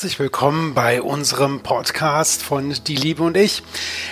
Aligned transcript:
herzlich 0.00 0.18
willkommen 0.18 0.72
bei 0.72 1.02
unserem 1.02 1.60
Podcast 1.62 2.42
von 2.42 2.72
Die 2.86 2.96
Liebe 2.96 3.22
und 3.22 3.36
ich. 3.36 3.62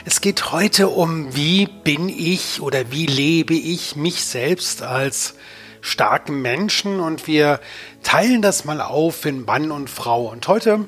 Es 0.05 0.21
geht 0.21 0.53
heute 0.53 0.89
um, 0.89 1.35
wie 1.35 1.65
bin 1.65 2.11
ich 2.11 2.61
oder 2.61 2.93
wie 2.93 3.07
lebe 3.07 3.55
ich 3.55 3.97
mich 3.97 4.23
selbst 4.23 4.83
als 4.83 5.35
starken 5.81 6.43
Menschen 6.43 7.01
und 7.01 7.27
wir 7.27 7.59
teilen 8.03 8.43
das 8.43 8.67
mal 8.67 8.83
auf 8.83 9.25
in 9.25 9.47
Mann 9.47 9.71
und 9.71 9.89
Frau. 9.89 10.27
Und 10.27 10.47
heute 10.47 10.85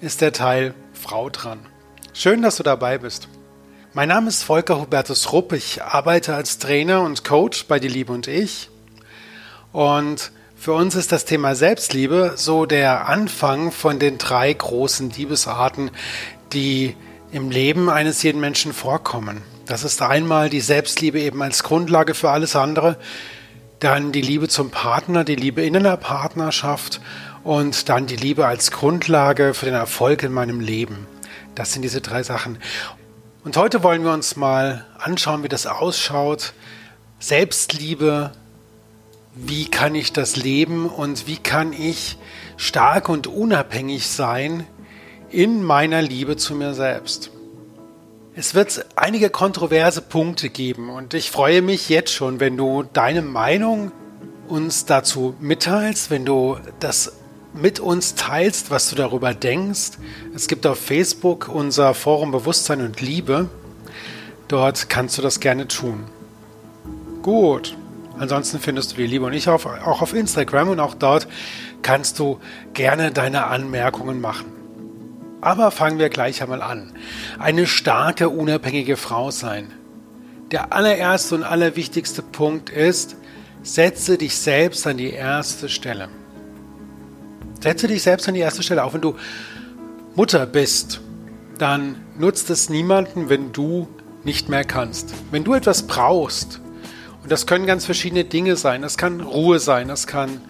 ist 0.00 0.20
der 0.20 0.32
Teil 0.32 0.74
Frau 0.92 1.28
dran. 1.28 1.58
Schön, 2.12 2.40
dass 2.40 2.54
du 2.54 2.62
dabei 2.62 2.98
bist. 2.98 3.26
Mein 3.94 4.10
Name 4.10 4.28
ist 4.28 4.44
Volker 4.44 4.80
Hubertus 4.80 5.32
Rupp. 5.32 5.54
Ich 5.54 5.82
arbeite 5.82 6.36
als 6.36 6.58
Trainer 6.58 7.00
und 7.00 7.24
Coach 7.24 7.64
bei 7.64 7.80
Die 7.80 7.88
Liebe 7.88 8.12
und 8.12 8.28
ich. 8.28 8.70
Und 9.72 10.30
für 10.56 10.72
uns 10.72 10.94
ist 10.94 11.12
das 11.12 11.24
Thema 11.24 11.54
Selbstliebe 11.54 12.32
so 12.36 12.66
der 12.66 13.08
Anfang 13.08 13.70
von 13.70 13.98
den 13.98 14.18
drei 14.18 14.52
großen 14.52 15.10
Liebesarten, 15.10 15.90
die 16.52 16.96
im 17.30 17.50
Leben 17.50 17.90
eines 17.90 18.22
jeden 18.22 18.40
Menschen 18.40 18.72
vorkommen. 18.72 19.42
Das 19.66 19.84
ist 19.84 20.00
einmal 20.00 20.48
die 20.48 20.60
Selbstliebe 20.60 21.20
eben 21.20 21.42
als 21.42 21.62
Grundlage 21.62 22.14
für 22.14 22.30
alles 22.30 22.56
andere, 22.56 22.96
dann 23.80 24.10
die 24.10 24.22
Liebe 24.22 24.48
zum 24.48 24.70
Partner, 24.70 25.24
die 25.24 25.36
Liebe 25.36 25.62
in 25.62 25.76
einer 25.76 25.96
Partnerschaft 25.96 27.00
und 27.44 27.88
dann 27.88 28.06
die 28.06 28.16
Liebe 28.16 28.46
als 28.46 28.70
Grundlage 28.70 29.54
für 29.54 29.66
den 29.66 29.74
Erfolg 29.74 30.22
in 30.22 30.32
meinem 30.32 30.60
Leben. 30.60 31.06
Das 31.54 31.72
sind 31.72 31.82
diese 31.82 32.00
drei 32.00 32.22
Sachen. 32.22 32.58
Und 33.44 33.56
heute 33.56 33.82
wollen 33.82 34.02
wir 34.02 34.12
uns 34.12 34.36
mal 34.36 34.86
anschauen, 34.98 35.42
wie 35.42 35.48
das 35.48 35.66
ausschaut. 35.66 36.54
Selbstliebe 37.18 38.32
wie 39.36 39.66
kann 39.66 39.94
ich 39.94 40.12
das 40.12 40.36
leben 40.36 40.86
und 40.86 41.26
wie 41.26 41.36
kann 41.36 41.72
ich 41.72 42.16
stark 42.56 43.08
und 43.08 43.26
unabhängig 43.26 44.08
sein 44.08 44.66
in 45.30 45.62
meiner 45.62 46.00
Liebe 46.00 46.36
zu 46.36 46.54
mir 46.54 46.72
selbst. 46.72 47.30
Es 48.34 48.54
wird 48.54 48.86
einige 48.96 49.30
kontroverse 49.30 50.00
Punkte 50.00 50.48
geben 50.48 50.90
und 50.90 51.14
ich 51.14 51.30
freue 51.30 51.62
mich 51.62 51.88
jetzt 51.88 52.12
schon, 52.12 52.40
wenn 52.40 52.56
du 52.56 52.82
deine 52.92 53.22
Meinung 53.22 53.92
uns 54.48 54.86
dazu 54.86 55.34
mitteilst, 55.40 56.10
wenn 56.10 56.24
du 56.24 56.56
das 56.80 57.12
mit 57.52 57.80
uns 57.80 58.14
teilst, 58.14 58.70
was 58.70 58.90
du 58.90 58.96
darüber 58.96 59.34
denkst. 59.34 59.92
Es 60.34 60.48
gibt 60.48 60.66
auf 60.66 60.78
Facebook 60.78 61.48
unser 61.48 61.94
Forum 61.94 62.30
Bewusstsein 62.30 62.80
und 62.80 63.00
Liebe. 63.00 63.48
Dort 64.48 64.88
kannst 64.88 65.18
du 65.18 65.22
das 65.22 65.40
gerne 65.40 65.66
tun. 65.68 66.04
Gut. 67.22 67.76
Ansonsten 68.18 68.58
findest 68.60 68.92
du 68.92 68.96
die 68.96 69.06
Liebe 69.06 69.24
und 69.24 69.32
ich 69.32 69.48
auf, 69.48 69.66
auch 69.66 70.02
auf 70.02 70.14
Instagram 70.14 70.70
und 70.70 70.80
auch 70.80 70.94
dort 70.94 71.28
kannst 71.82 72.18
du 72.18 72.40
gerne 72.72 73.12
deine 73.12 73.46
Anmerkungen 73.46 74.20
machen. 74.20 74.46
Aber 75.40 75.70
fangen 75.70 75.98
wir 75.98 76.08
gleich 76.08 76.42
einmal 76.42 76.62
an. 76.62 76.92
Eine 77.38 77.66
starke, 77.66 78.30
unabhängige 78.30 78.96
Frau 78.96 79.30
sein. 79.30 79.72
Der 80.50 80.72
allererste 80.72 81.34
und 81.34 81.44
allerwichtigste 81.44 82.22
Punkt 82.22 82.70
ist, 82.70 83.16
setze 83.62 84.16
dich 84.16 84.36
selbst 84.36 84.86
an 84.86 84.96
die 84.96 85.10
erste 85.10 85.68
Stelle. 85.68 86.08
Setze 87.60 87.88
dich 87.88 88.02
selbst 88.02 88.28
an 88.28 88.34
die 88.34 88.40
erste 88.40 88.62
Stelle. 88.62 88.84
Auch 88.84 88.94
wenn 88.94 89.00
du 89.00 89.16
Mutter 90.14 90.46
bist, 90.46 91.00
dann 91.58 91.96
nutzt 92.18 92.48
es 92.50 92.70
niemanden, 92.70 93.28
wenn 93.28 93.52
du 93.52 93.88
nicht 94.24 94.48
mehr 94.48 94.64
kannst. 94.64 95.12
Wenn 95.30 95.44
du 95.44 95.54
etwas 95.54 95.84
brauchst, 95.86 96.60
und 97.26 97.32
das 97.32 97.44
können 97.44 97.66
ganz 97.66 97.84
verschiedene 97.84 98.22
Dinge 98.22 98.54
sein. 98.54 98.82
Das 98.82 98.96
kann 98.96 99.20
Ruhe 99.20 99.58
sein, 99.58 99.88
das 99.88 100.06
kann 100.06 100.40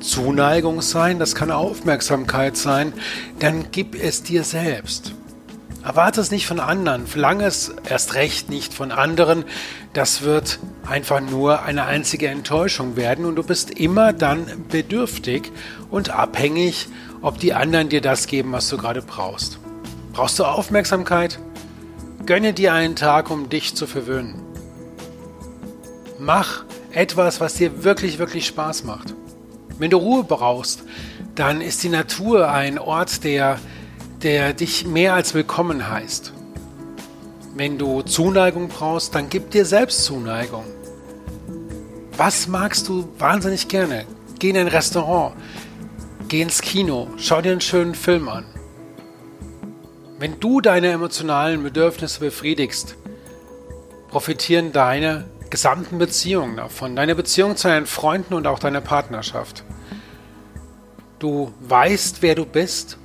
Zuneigung 0.00 0.82
sein, 0.82 1.20
das 1.20 1.36
kann 1.36 1.52
Aufmerksamkeit 1.52 2.56
sein. 2.56 2.92
Dann 3.38 3.66
gib 3.70 3.94
es 3.94 4.24
dir 4.24 4.42
selbst. 4.42 5.12
Erwarte 5.84 6.20
es 6.20 6.32
nicht 6.32 6.48
von 6.48 6.58
anderen, 6.58 7.06
verlange 7.06 7.44
es 7.44 7.72
erst 7.88 8.14
recht 8.14 8.50
nicht 8.50 8.74
von 8.74 8.90
anderen. 8.90 9.44
Das 9.92 10.22
wird 10.22 10.58
einfach 10.84 11.20
nur 11.20 11.62
eine 11.62 11.84
einzige 11.84 12.26
Enttäuschung 12.26 12.96
werden 12.96 13.24
und 13.24 13.36
du 13.36 13.44
bist 13.44 13.70
immer 13.70 14.12
dann 14.12 14.46
bedürftig 14.68 15.52
und 15.92 16.10
abhängig, 16.10 16.88
ob 17.22 17.38
die 17.38 17.54
anderen 17.54 17.88
dir 17.88 18.00
das 18.00 18.26
geben, 18.26 18.50
was 18.50 18.68
du 18.68 18.78
gerade 18.78 19.00
brauchst. 19.00 19.60
Brauchst 20.12 20.40
du 20.40 20.44
Aufmerksamkeit? 20.44 21.38
Gönne 22.26 22.52
dir 22.52 22.72
einen 22.72 22.96
Tag, 22.96 23.30
um 23.30 23.48
dich 23.48 23.76
zu 23.76 23.86
verwöhnen. 23.86 24.45
Mach 26.26 26.64
etwas, 26.90 27.38
was 27.38 27.54
dir 27.54 27.84
wirklich, 27.84 28.18
wirklich 28.18 28.48
Spaß 28.48 28.82
macht. 28.82 29.14
Wenn 29.78 29.92
du 29.92 29.98
Ruhe 29.98 30.24
brauchst, 30.24 30.82
dann 31.36 31.60
ist 31.60 31.84
die 31.84 31.88
Natur 31.88 32.50
ein 32.50 32.80
Ort, 32.80 33.22
der, 33.22 33.60
der 34.24 34.52
dich 34.52 34.84
mehr 34.88 35.14
als 35.14 35.34
willkommen 35.34 35.88
heißt. 35.88 36.32
Wenn 37.54 37.78
du 37.78 38.02
Zuneigung 38.02 38.66
brauchst, 38.66 39.14
dann 39.14 39.28
gib 39.30 39.52
dir 39.52 39.64
selbst 39.64 40.02
Zuneigung. 40.02 40.64
Was 42.16 42.48
magst 42.48 42.88
du 42.88 43.08
wahnsinnig 43.20 43.68
gerne? 43.68 44.04
Geh 44.40 44.50
in 44.50 44.56
ein 44.56 44.66
Restaurant, 44.66 45.36
geh 46.26 46.42
ins 46.42 46.60
Kino, 46.60 47.06
schau 47.18 47.40
dir 47.40 47.52
einen 47.52 47.60
schönen 47.60 47.94
Film 47.94 48.28
an. 48.28 48.46
Wenn 50.18 50.40
du 50.40 50.60
deine 50.60 50.88
emotionalen 50.88 51.62
Bedürfnisse 51.62 52.18
befriedigst, 52.18 52.96
profitieren 54.08 54.72
deine 54.72 55.26
gesamten 55.56 55.96
Beziehung 55.96 56.54
davon, 56.56 56.94
deine 56.96 57.14
Beziehung 57.14 57.56
zu 57.56 57.68
deinen 57.68 57.86
Freunden 57.86 58.34
und 58.34 58.46
auch 58.46 58.58
deine 58.58 58.82
Partnerschaft. 58.82 59.64
Du 61.18 61.50
weißt, 61.60 62.20
wer 62.20 62.34
du 62.34 62.44
bist, 62.44 62.98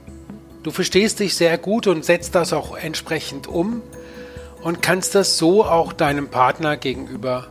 du 0.61 0.72
verstehst 0.72 1.22
dich 1.22 1.34
sehr 1.34 1.57
gut 1.57 1.88
und 1.88 2.03
setzt 2.03 2.35
das 2.35 2.51
auch 2.51 2.75
entsprechend 2.75 3.47
um 3.47 3.81
und 4.63 4.81
kannst 4.81 5.16
das 5.16 5.38
so 5.38 5.63
auch 5.63 5.94
deinem 5.94 6.28
Partner 6.28 6.75
gegenüber 6.75 7.47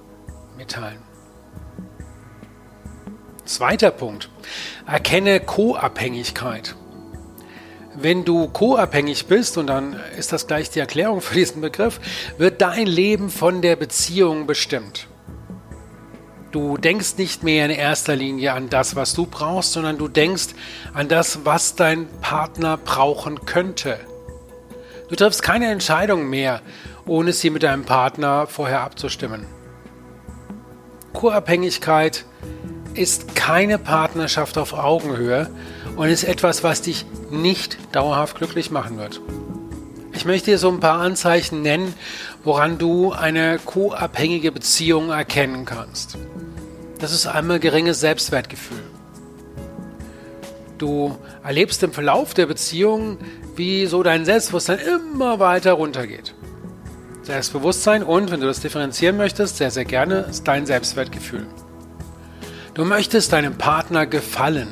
mitteilen. 0.59 1.00
Zweiter 3.47 3.93
Punkt. 3.93 4.28
Erkenne 4.87 5.41
Co-Abhängigkeit. 5.41 6.77
Wenn 8.03 8.25
du 8.25 8.49
co-abhängig 8.49 9.27
bist, 9.27 9.59
und 9.59 9.66
dann 9.66 10.00
ist 10.16 10.33
das 10.33 10.47
gleich 10.47 10.71
die 10.71 10.78
Erklärung 10.78 11.21
für 11.21 11.34
diesen 11.34 11.61
Begriff, 11.61 12.00
wird 12.38 12.62
dein 12.62 12.87
Leben 12.87 13.28
von 13.28 13.61
der 13.61 13.77
Beziehung 13.77 14.47
bestimmt. 14.47 15.06
Du 16.50 16.78
denkst 16.78 17.19
nicht 17.19 17.43
mehr 17.43 17.66
in 17.66 17.71
erster 17.71 18.16
Linie 18.16 18.55
an 18.55 18.71
das, 18.71 18.97
was 18.97 19.12
du 19.12 19.27
brauchst, 19.27 19.72
sondern 19.72 19.99
du 19.99 20.09
denkst 20.09 20.49
an 20.94 21.09
das, 21.09 21.44
was 21.44 21.77
dein 21.77 22.09
Partner 22.22 22.78
brauchen 22.78 23.44
könnte. 23.44 24.00
Du 25.10 25.15
triffst 25.15 25.43
keine 25.43 25.71
Entscheidung 25.71 26.31
mehr, 26.31 26.62
ohne 27.06 27.34
sie 27.34 27.50
mit 27.50 27.62
deinem 27.62 27.84
Partner 27.84 28.47
vorher 28.47 28.81
abzustimmen. 28.81 29.47
Co-Abhängigkeit 31.12 32.16
ist 32.16 32.27
keine 33.34 33.78
Partnerschaft 33.78 34.59
auf 34.59 34.72
Augenhöhe, 34.72 35.50
und 35.97 36.09
ist 36.09 36.25
etwas, 36.25 36.62
was 36.65 36.83
dich 36.83 37.05
nicht 37.31 37.77
dauerhaft 37.93 38.37
glücklich 38.37 38.71
machen 38.71 38.99
wird. 38.99 39.21
Ich 40.12 40.25
möchte 40.25 40.50
dir 40.50 40.59
so 40.59 40.71
ein 40.71 40.81
paar 40.81 41.00
Anzeichen 41.00 41.62
nennen, 41.62 41.94
woran 42.44 42.78
du 42.78 43.12
eine 43.12 43.59
co-abhängige 43.59 44.53
Beziehung 44.53 45.10
erkennen 45.10 45.65
kannst. 45.65 46.19
Das 46.99 47.12
ist 47.12 47.27
einmal 47.27 47.60
geringes 47.60 48.00
Selbstwertgefühl. 48.00 48.83
Du 50.78 51.19
erlebst 51.44 51.83
im 51.83 51.93
Verlauf 51.93 52.34
der 52.34 52.47
Beziehung, 52.47 53.19
wie 53.56 53.87
so 53.87 54.03
dein 54.03 54.25
Selbstbewusstsein 54.25 54.78
immer 54.78 55.39
weiter 55.39 55.72
runtergeht. 55.72 56.34
Selbstbewusstsein 57.22 58.03
und, 58.03 58.30
wenn 58.30 58.41
du 58.41 58.47
das 58.47 58.60
differenzieren 58.60 59.16
möchtest, 59.16 59.59
sehr, 59.59 59.71
sehr 59.71 59.84
gerne, 59.84 60.27
ist 60.30 60.48
dein 60.48 60.66
Selbstwertgefühl. 60.66 61.47
Du 62.75 62.84
möchtest 62.84 63.33
deinem 63.33 63.59
Partner 63.59 64.07
gefallen. 64.07 64.69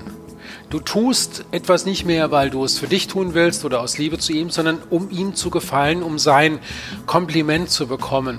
Du 0.70 0.78
tust 0.78 1.44
etwas 1.50 1.84
nicht 1.84 2.04
mehr, 2.04 2.30
weil 2.30 2.50
du 2.50 2.62
es 2.62 2.78
für 2.78 2.86
dich 2.86 3.08
tun 3.08 3.34
willst 3.34 3.64
oder 3.64 3.80
aus 3.80 3.98
Liebe 3.98 4.18
zu 4.18 4.32
ihm, 4.32 4.50
sondern 4.50 4.78
um 4.90 5.10
ihm 5.10 5.34
zu 5.34 5.50
gefallen, 5.50 6.02
um 6.02 6.18
sein 6.18 6.60
Kompliment 7.06 7.70
zu 7.70 7.88
bekommen. 7.88 8.38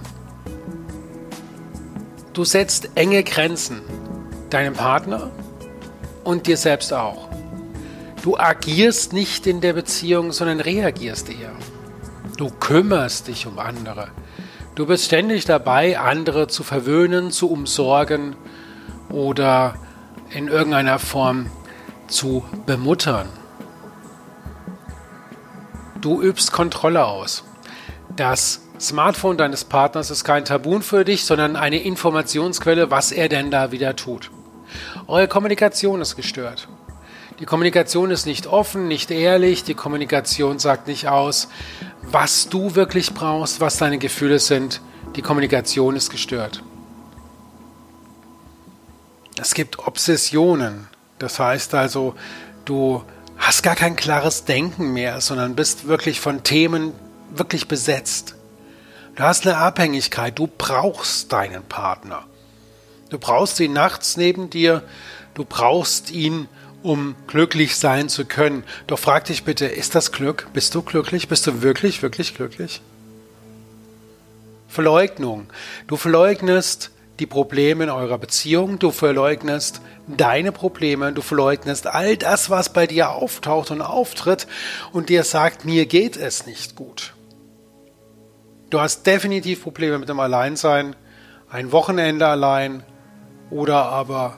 Du 2.34 2.46
setzt 2.46 2.92
enge 2.96 3.24
Grenzen 3.24 3.82
deinem 4.50 4.76
Partner 4.76 5.30
und 6.24 6.48
dir 6.48 6.56
selbst 6.56 6.94
auch. 6.94 7.28
Du 8.22 8.38
agierst 8.38 9.12
nicht 9.12 9.46
in 9.46 9.60
der 9.60 9.74
Beziehung, 9.74 10.32
sondern 10.32 10.62
reagierst 10.62 11.30
eher. 11.30 11.52
Du 12.38 12.50
kümmerst 12.50 13.28
dich 13.28 13.46
um 13.46 13.60
andere. 13.60 14.10
Du 14.76 14.86
bist 14.86 15.06
ständig 15.06 15.44
dabei, 15.44 16.00
andere 16.00 16.48
zu 16.48 16.64
verwöhnen, 16.64 17.32
zu 17.32 17.52
umsorgen 17.52 18.36
oder 19.10 19.76
in 20.32 20.48
irgendeiner 20.48 21.00
Form 21.00 21.50
zu 22.08 22.44
bemuttern. 22.66 23.28
Du 26.02 26.22
übst 26.22 26.52
Kontrolle 26.52 27.06
aus. 27.06 27.44
Das 28.16 28.62
Smartphone 28.80 29.38
deines 29.38 29.66
Partners 29.66 30.10
ist 30.10 30.24
kein 30.24 30.46
Tabu 30.46 30.80
für 30.80 31.04
dich, 31.04 31.26
sondern 31.26 31.56
eine 31.56 31.82
Informationsquelle, 31.82 32.90
was 32.90 33.12
er 33.12 33.28
denn 33.28 33.52
da 33.52 33.72
wieder 33.72 33.96
tut. 33.96 34.32
Eure 35.08 35.28
Kommunikation 35.28 36.00
ist 36.02 36.16
gestört. 36.16 36.68
Die 37.40 37.46
Kommunikation 37.46 38.12
ist 38.12 38.26
nicht 38.26 38.48
offen, 38.48 38.88
nicht 38.88 39.12
ehrlich, 39.12 39.64
die 39.64 39.74
Kommunikation 39.74 40.60
sagt 40.60 40.88
nicht 40.88 41.08
aus, 41.08 41.48
was 42.02 42.50
du 42.50 42.76
wirklich 42.76 43.14
brauchst, 43.14 43.62
was 43.62 43.78
deine 43.78 43.98
Gefühle 43.98 44.40
sind. 44.40 44.82
Die 45.16 45.22
Kommunikation 45.22 45.96
ist 45.96 46.10
gestört. 46.10 46.64
Es 49.42 49.54
gibt 49.54 49.80
Obsessionen. 49.80 50.88
Das 51.18 51.40
heißt 51.40 51.74
also, 51.74 52.16
du 52.66 53.04
hast 53.38 53.64
gar 53.64 53.76
kein 53.76 53.96
klares 53.96 54.44
Denken 54.44 54.92
mehr, 54.92 55.22
sondern 55.22 55.56
bist 55.56 55.88
wirklich 55.88 56.20
von 56.20 56.44
Themen 56.44 56.94
wirklich 57.32 57.68
besetzt. 57.68 58.36
Du 59.16 59.24
hast 59.24 59.48
eine 59.48 59.58
Abhängigkeit, 59.58 60.38
du 60.38 60.48
brauchst 60.48 61.32
deinen 61.32 61.64
Partner. 61.64 62.26
Du 63.10 63.18
brauchst 63.18 63.60
ihn 63.60 63.74
nachts 63.74 64.18
neben 64.18 64.50
dir, 64.50 64.84
du 65.34 65.46
brauchst 65.46 66.12
ihn, 66.12 66.48
um 66.84 67.16
glücklich 67.28 67.78
sein 67.78 68.10
zu 68.10 68.26
können. 68.26 68.64
Doch 68.88 69.00
frag 69.00 69.26
dich 69.26 69.44
bitte, 69.44 69.66
ist 69.66 69.96
das 69.96 70.12
Glück? 70.12 70.48
Bist 70.54 70.76
du 70.76 70.82
glücklich? 70.82 71.28
Bist 71.28 71.48
du 71.48 71.62
wirklich, 71.62 72.02
wirklich 72.02 72.36
glücklich? 72.36 72.82
Verleugnung. 74.68 75.48
Du 75.88 75.98
verleugnest 75.98 76.92
die 77.20 77.26
Probleme 77.26 77.84
in 77.86 77.90
eurer 77.90 78.18
Beziehung, 78.18 78.80
du 78.80 78.92
verleugnest 78.92 79.82
deine 80.08 80.52
Probleme, 80.52 81.12
du 81.14 81.22
verleugnest 81.22 81.88
all 81.88 82.18
das, 82.18 82.50
was 82.50 82.74
bei 82.74 82.88
dir 82.88 83.12
auftaucht 83.12 83.72
und 83.72 83.82
auftritt 83.82 84.48
und 84.92 85.10
dir 85.10 85.24
sagt, 85.24 85.66
mir 85.66 85.86
geht 85.86 86.18
es 86.18 86.46
nicht 86.46 86.76
gut. 86.76 87.14
Du 88.70 88.80
hast 88.80 89.06
definitiv 89.06 89.64
Probleme 89.64 89.98
mit 89.98 90.10
dem 90.10 90.20
Alleinsein, 90.20 90.96
ein 91.50 91.72
Wochenende 91.72 92.28
allein 92.28 92.84
oder 93.50 93.86
aber 93.86 94.38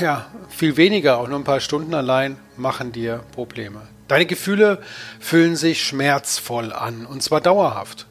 ja, 0.00 0.26
viel 0.48 0.76
weniger, 0.76 1.18
auch 1.18 1.28
nur 1.28 1.38
ein 1.38 1.44
paar 1.44 1.60
Stunden 1.60 1.94
allein 1.94 2.36
machen 2.56 2.92
dir 2.92 3.22
Probleme. 3.32 3.82
Deine 4.08 4.26
Gefühle 4.26 4.80
fühlen 5.20 5.56
sich 5.56 5.82
schmerzvoll 5.82 6.72
an 6.72 7.06
und 7.06 7.22
zwar 7.22 7.40
dauerhaft. 7.40 8.06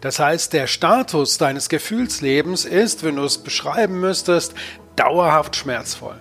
Das 0.00 0.18
heißt, 0.18 0.52
der 0.52 0.66
Status 0.66 1.38
deines 1.38 1.68
Gefühlslebens 1.68 2.64
ist, 2.64 3.02
wenn 3.02 3.16
du 3.16 3.24
es 3.24 3.38
beschreiben 3.38 4.00
müsstest, 4.00 4.54
dauerhaft 4.96 5.56
schmerzvoll. 5.56 6.16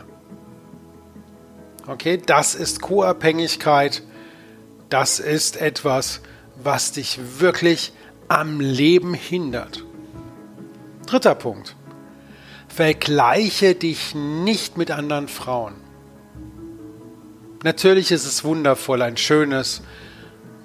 Okay, 1.86 2.22
das 2.24 2.56
ist 2.56 2.82
Co-Abhängigkeit. 2.82 4.04
Das 4.90 5.20
ist 5.20 5.58
etwas, 5.58 6.22
was 6.56 6.92
dich 6.92 7.20
wirklich 7.40 7.94
am 8.28 8.60
Leben 8.60 9.14
hindert. 9.14 9.84
Dritter 11.06 11.36
Punkt. 11.36 11.76
Vergleiche 12.68 13.76
dich 13.76 14.16
nicht 14.16 14.78
mit 14.78 14.92
anderen 14.92 15.28
Frauen. 15.28 15.76
Natürlich 17.64 18.12
ist 18.12 18.26
es 18.26 18.44
wundervoll, 18.44 19.02
ein 19.02 19.18
schönes, 19.18 19.82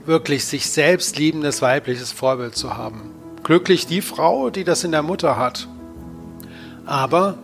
wirklich 0.06 0.44
sich 0.44 0.70
selbst 0.70 1.19
liebendes 1.19 1.62
weibliches 1.62 2.12
Vorbild 2.12 2.56
zu 2.56 2.76
haben. 2.76 3.10
Glücklich 3.43 3.87
die 3.87 4.02
Frau, 4.02 4.50
die 4.50 4.64
das 4.64 4.84
in 4.84 4.93
der 4.93 5.02
Mutter 5.02 5.37
hat. 5.37 5.69
Aber 6.87 7.38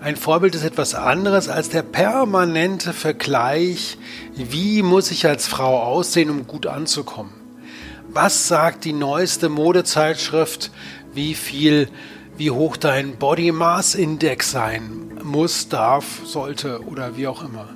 ein 0.00 0.16
Vorbild 0.16 0.54
ist 0.54 0.64
etwas 0.64 0.94
anderes 0.94 1.48
als 1.48 1.68
der 1.70 1.82
permanente 1.82 2.92
Vergleich, 2.92 3.98
wie 4.34 4.82
muss 4.82 5.10
ich 5.10 5.26
als 5.26 5.46
Frau 5.46 5.82
aussehen, 5.82 6.30
um 6.30 6.46
gut 6.46 6.66
anzukommen. 6.66 7.32
Was 8.08 8.48
sagt 8.48 8.84
die 8.84 8.92
neueste 8.92 9.48
Modezeitschrift, 9.48 10.70
wie 11.12 11.34
viel, 11.34 11.88
wie 12.36 12.50
hoch 12.50 12.76
dein 12.76 13.16
Body 13.16 13.52
Mass 13.52 13.94
Index 13.94 14.50
sein 14.50 15.18
muss, 15.22 15.68
darf, 15.68 16.20
sollte 16.24 16.80
oder 16.86 17.16
wie 17.16 17.26
auch 17.26 17.42
immer. 17.42 17.68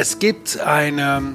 Es 0.00 0.20
gibt 0.20 0.60
eine 0.60 1.32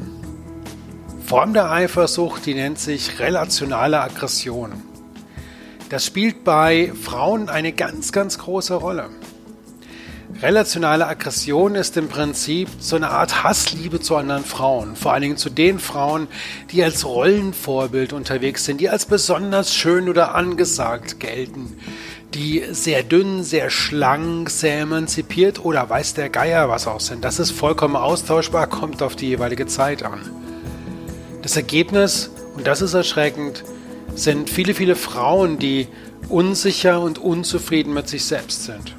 Form 1.26 1.54
der 1.54 1.70
Eifersucht, 1.70 2.46
die 2.46 2.54
nennt 2.54 2.80
sich 2.80 3.20
relationale 3.20 4.00
Aggression. 4.00 4.72
Das 5.90 6.06
spielt 6.06 6.46
bei 6.46 6.94
Frauen 6.94 7.50
eine 7.50 7.74
ganz, 7.74 8.14
ganz 8.14 8.38
große 8.38 8.76
Rolle. 8.76 9.10
Relationale 10.42 11.08
Aggression 11.08 11.76
ist 11.76 11.98
im 11.98 12.08
Prinzip 12.08 12.70
so 12.80 12.96
eine 12.96 13.10
Art 13.10 13.44
Hassliebe 13.44 14.00
zu 14.00 14.16
anderen 14.16 14.46
Frauen, 14.46 14.96
vor 14.96 15.12
allen 15.12 15.24
Dingen 15.24 15.38
zu 15.38 15.50
den 15.50 15.78
Frauen, 15.78 16.30
die 16.72 16.82
als 16.86 17.04
Rollenvorbild 17.04 18.14
unterwegs 18.14 18.64
sind, 18.64 18.80
die 18.80 18.90
als 18.90 19.06
besonders 19.06 19.76
schön 19.76 20.08
oder 20.08 20.36
angesagt 20.36 21.20
gelten, 21.20 21.76
die 22.34 22.64
sehr 22.72 23.04
dünn, 23.04 23.44
sehr 23.44 23.70
schlank, 23.70 24.50
sehr 24.50 24.82
emanzipiert 24.82 25.64
oder 25.64 25.90
weiß 25.90 26.16
der 26.16 26.30
Geier 26.30 26.70
was 26.70 26.88
auch 26.88 27.00
sind. 27.00 27.24
Das 27.24 27.40
ist 27.40 27.52
vollkommen 27.52 27.96
austauschbar, 27.96 28.68
kommt 28.68 29.02
auf 29.02 29.16
die 29.16 29.28
jeweilige 29.28 29.68
Zeit 29.68 30.04
an. 30.04 30.22
Das 31.42 31.56
Ergebnis, 31.56 32.32
und 32.56 32.66
das 32.66 32.82
ist 32.82 32.94
erschreckend, 32.94 33.64
sind 34.16 34.50
viele, 34.50 34.74
viele 34.74 34.96
Frauen, 34.96 35.60
die 35.60 35.88
unsicher 36.30 37.02
und 37.02 37.20
unzufrieden 37.20 37.94
mit 37.94 38.08
sich 38.08 38.26
selbst 38.26 38.64
sind. 38.64 38.96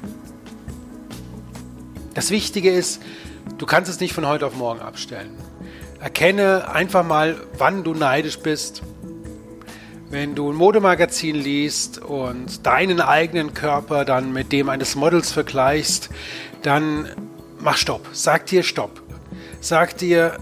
Das 2.13 2.31
Wichtige 2.31 2.71
ist, 2.71 3.01
du 3.57 3.65
kannst 3.65 3.89
es 3.89 3.99
nicht 3.99 4.13
von 4.13 4.27
heute 4.27 4.45
auf 4.45 4.55
morgen 4.55 4.79
abstellen. 4.79 5.31
Erkenne 5.99 6.69
einfach 6.71 7.05
mal, 7.05 7.35
wann 7.57 7.83
du 7.83 7.93
neidisch 7.93 8.39
bist, 8.39 8.83
wenn 10.15 10.33
du 10.33 10.49
ein 10.49 10.55
Modemagazin 10.55 11.35
liest 11.35 12.01
und 12.01 12.65
deinen 12.65 13.01
eigenen 13.01 13.53
Körper 13.53 14.05
dann 14.05 14.31
mit 14.31 14.53
dem 14.53 14.69
eines 14.69 14.95
Models 14.95 15.33
vergleichst, 15.33 16.09
dann 16.61 17.09
mach 17.59 17.75
Stopp. 17.75 18.07
Sag 18.13 18.45
dir 18.45 18.63
Stopp. 18.63 19.01
Sag 19.59 19.97
dir, 19.97 20.37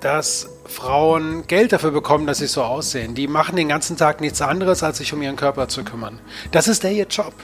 dass 0.00 0.48
Frauen 0.70 1.46
Geld 1.46 1.72
dafür 1.72 1.90
bekommen, 1.90 2.26
dass 2.26 2.38
sie 2.38 2.46
so 2.46 2.62
aussehen. 2.62 3.14
Die 3.14 3.26
machen 3.26 3.56
den 3.56 3.68
ganzen 3.68 3.96
Tag 3.96 4.20
nichts 4.20 4.40
anderes, 4.40 4.82
als 4.82 4.98
sich 4.98 5.12
um 5.12 5.20
ihren 5.20 5.36
Körper 5.36 5.68
zu 5.68 5.84
kümmern. 5.84 6.18
Das 6.52 6.68
ist 6.68 6.84
der 6.84 6.92
ihr 6.92 7.06
Job. 7.06 7.34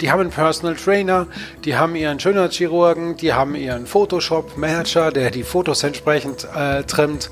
Die 0.00 0.10
haben 0.10 0.20
einen 0.20 0.30
Personal 0.30 0.76
Trainer, 0.76 1.26
die 1.64 1.76
haben 1.76 1.94
ihren 1.94 2.18
Schönheitschirurgen, 2.20 3.16
die 3.16 3.32
haben 3.32 3.54
ihren 3.54 3.86
Photoshop-Manager, 3.86 5.12
der 5.12 5.30
die 5.30 5.44
Fotos 5.44 5.82
entsprechend 5.82 6.46
äh, 6.54 6.82
trimmt. 6.82 7.30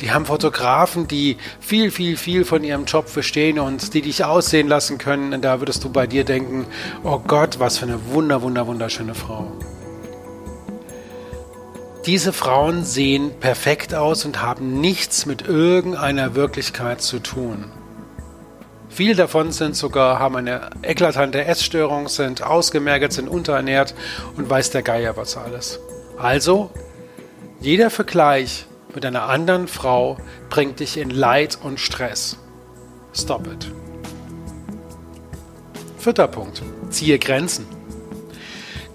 Die 0.00 0.12
haben 0.12 0.26
Fotografen, 0.26 1.08
die 1.08 1.38
viel, 1.60 1.90
viel, 1.90 2.16
viel 2.16 2.44
von 2.44 2.62
ihrem 2.62 2.84
Job 2.84 3.08
verstehen 3.08 3.58
und 3.58 3.94
die 3.94 4.02
dich 4.02 4.24
aussehen 4.24 4.68
lassen 4.68 4.98
können. 4.98 5.40
Da 5.40 5.60
würdest 5.60 5.82
du 5.82 5.90
bei 5.90 6.06
dir 6.06 6.24
denken, 6.24 6.66
oh 7.02 7.20
Gott, 7.26 7.58
was 7.58 7.78
für 7.78 7.86
eine 7.86 7.98
wunder, 8.12 8.42
wunder, 8.42 8.66
wunderschöne 8.66 9.14
Frau. 9.14 9.50
Diese 12.10 12.32
Frauen 12.32 12.84
sehen 12.84 13.30
perfekt 13.38 13.94
aus 13.94 14.24
und 14.24 14.42
haben 14.42 14.80
nichts 14.80 15.26
mit 15.26 15.42
irgendeiner 15.46 16.34
Wirklichkeit 16.34 17.00
zu 17.00 17.20
tun. 17.20 17.66
Viele 18.88 19.14
davon 19.14 19.52
sind 19.52 19.76
sogar, 19.76 20.18
haben 20.18 20.34
eine 20.34 20.70
eklatante 20.82 21.44
Essstörung, 21.44 22.08
sind 22.08 22.42
ausgemergelt, 22.42 23.12
sind 23.12 23.28
unterernährt 23.28 23.94
und 24.36 24.50
weiß 24.50 24.70
der 24.70 24.82
Geier 24.82 25.16
was 25.16 25.36
alles. 25.36 25.78
Also, 26.18 26.70
jeder 27.60 27.90
Vergleich 27.90 28.66
mit 28.92 29.06
einer 29.06 29.28
anderen 29.28 29.68
Frau 29.68 30.16
bringt 30.48 30.80
dich 30.80 30.96
in 30.96 31.10
Leid 31.10 31.60
und 31.62 31.78
Stress. 31.78 32.38
Stop 33.14 33.46
it. 33.46 33.70
Vierter 35.96 36.26
Punkt. 36.26 36.60
Ziehe 36.90 37.20
Grenzen. 37.20 37.68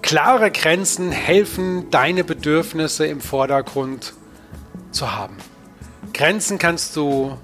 Klare 0.06 0.52
Grenzen 0.52 1.10
helfen, 1.10 1.90
deine 1.90 2.22
Bedürfnisse 2.22 3.08
im 3.08 3.20
Vordergrund 3.20 4.14
zu 4.92 5.12
haben. 5.12 5.36
Grenzen 6.14 6.58
kannst 6.58 6.94
du 6.94 7.36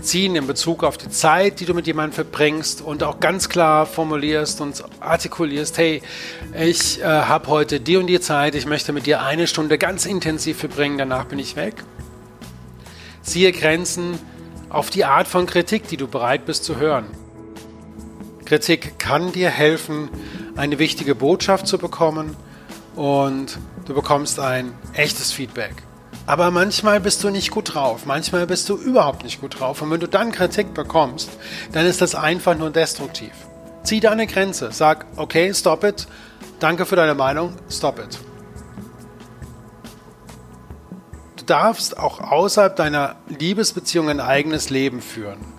ziehen 0.00 0.36
in 0.36 0.46
Bezug 0.46 0.84
auf 0.84 0.96
die 0.96 1.08
Zeit, 1.08 1.58
die 1.58 1.64
du 1.64 1.74
mit 1.74 1.88
jemandem 1.88 2.12
verbringst 2.12 2.82
und 2.82 3.02
auch 3.02 3.18
ganz 3.18 3.48
klar 3.48 3.84
formulierst 3.84 4.60
und 4.60 4.84
artikulierst, 5.00 5.76
hey, 5.76 6.02
ich 6.56 7.00
äh, 7.00 7.04
habe 7.04 7.48
heute 7.48 7.80
die 7.80 7.96
und 7.96 8.06
die 8.06 8.20
Zeit, 8.20 8.54
ich 8.54 8.66
möchte 8.66 8.92
mit 8.92 9.06
dir 9.06 9.22
eine 9.22 9.48
Stunde 9.48 9.76
ganz 9.76 10.06
intensiv 10.06 10.58
verbringen, 10.58 10.98
danach 10.98 11.24
bin 11.24 11.40
ich 11.40 11.56
weg. 11.56 11.82
Ziehe 13.22 13.50
Grenzen 13.50 14.20
auf 14.68 14.90
die 14.90 15.04
Art 15.04 15.26
von 15.26 15.46
Kritik, 15.46 15.88
die 15.88 15.96
du 15.96 16.06
bereit 16.06 16.46
bist 16.46 16.62
zu 16.62 16.76
hören. 16.76 17.06
Kritik 18.44 19.00
kann 19.00 19.32
dir 19.32 19.50
helfen, 19.50 20.08
eine 20.56 20.78
wichtige 20.78 21.14
Botschaft 21.14 21.66
zu 21.66 21.78
bekommen 21.78 22.36
und 22.94 23.58
du 23.84 23.94
bekommst 23.94 24.40
ein 24.40 24.72
echtes 24.94 25.32
Feedback. 25.32 25.74
Aber 26.26 26.50
manchmal 26.50 26.98
bist 26.98 27.22
du 27.22 27.30
nicht 27.30 27.50
gut 27.52 27.74
drauf, 27.74 28.04
manchmal 28.04 28.46
bist 28.46 28.68
du 28.68 28.76
überhaupt 28.76 29.22
nicht 29.22 29.40
gut 29.40 29.60
drauf. 29.60 29.80
Und 29.82 29.90
wenn 29.90 30.00
du 30.00 30.08
dann 30.08 30.32
Kritik 30.32 30.74
bekommst, 30.74 31.30
dann 31.72 31.86
ist 31.86 32.00
das 32.00 32.14
einfach 32.16 32.56
nur 32.56 32.70
destruktiv. 32.70 33.30
Zieh 33.84 34.00
deine 34.00 34.26
Grenze, 34.26 34.70
sag, 34.72 35.06
okay, 35.14 35.54
stop 35.54 35.84
it, 35.84 36.08
danke 36.58 36.84
für 36.84 36.96
deine 36.96 37.14
Meinung, 37.14 37.54
stop 37.70 38.00
it. 38.00 38.18
Du 41.36 41.44
darfst 41.44 41.96
auch 41.96 42.20
außerhalb 42.20 42.74
deiner 42.74 43.16
Liebesbeziehung 43.28 44.08
ein 44.08 44.18
eigenes 44.18 44.70
Leben 44.70 45.00
führen. 45.00 45.55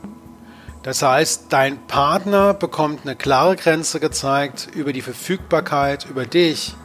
Das 0.84 1.02
heißt, 1.02 1.48
dein 1.50 1.86
Partner 1.88 2.54
bekommt 2.54 3.02
eine 3.04 3.16
klare 3.16 3.56
Grenze 3.56 4.00
gezeigt 4.00 4.70
über 4.74 4.94
die 4.94 5.02
Verfügbarkeit, 5.02 6.06
über 6.10 6.26
dich 6.26 6.76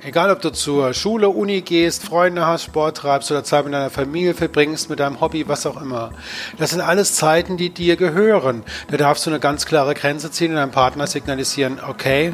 Egal, 0.00 0.30
ob 0.30 0.40
du 0.40 0.50
zur 0.50 0.94
Schule, 0.94 1.28
Uni 1.28 1.60
gehst, 1.60 2.04
Freunde 2.04 2.46
hast, 2.46 2.62
Sport 2.62 2.98
treibst 2.98 3.32
oder 3.32 3.42
Zeit 3.42 3.64
mit 3.64 3.74
deiner 3.74 3.90
Familie 3.90 4.32
verbringst, 4.32 4.88
mit 4.88 5.00
deinem 5.00 5.20
Hobby, 5.20 5.48
was 5.48 5.66
auch 5.66 5.80
immer. 5.80 6.12
Das 6.56 6.70
sind 6.70 6.80
alles 6.80 7.16
Zeiten, 7.16 7.56
die 7.56 7.70
dir 7.70 7.96
gehören. 7.96 8.62
Da 8.92 8.96
darfst 8.96 9.26
du 9.26 9.30
eine 9.30 9.40
ganz 9.40 9.66
klare 9.66 9.94
Grenze 9.94 10.30
ziehen 10.30 10.52
und 10.52 10.56
deinem 10.56 10.70
Partner 10.70 11.08
signalisieren, 11.08 11.80
okay, 11.84 12.32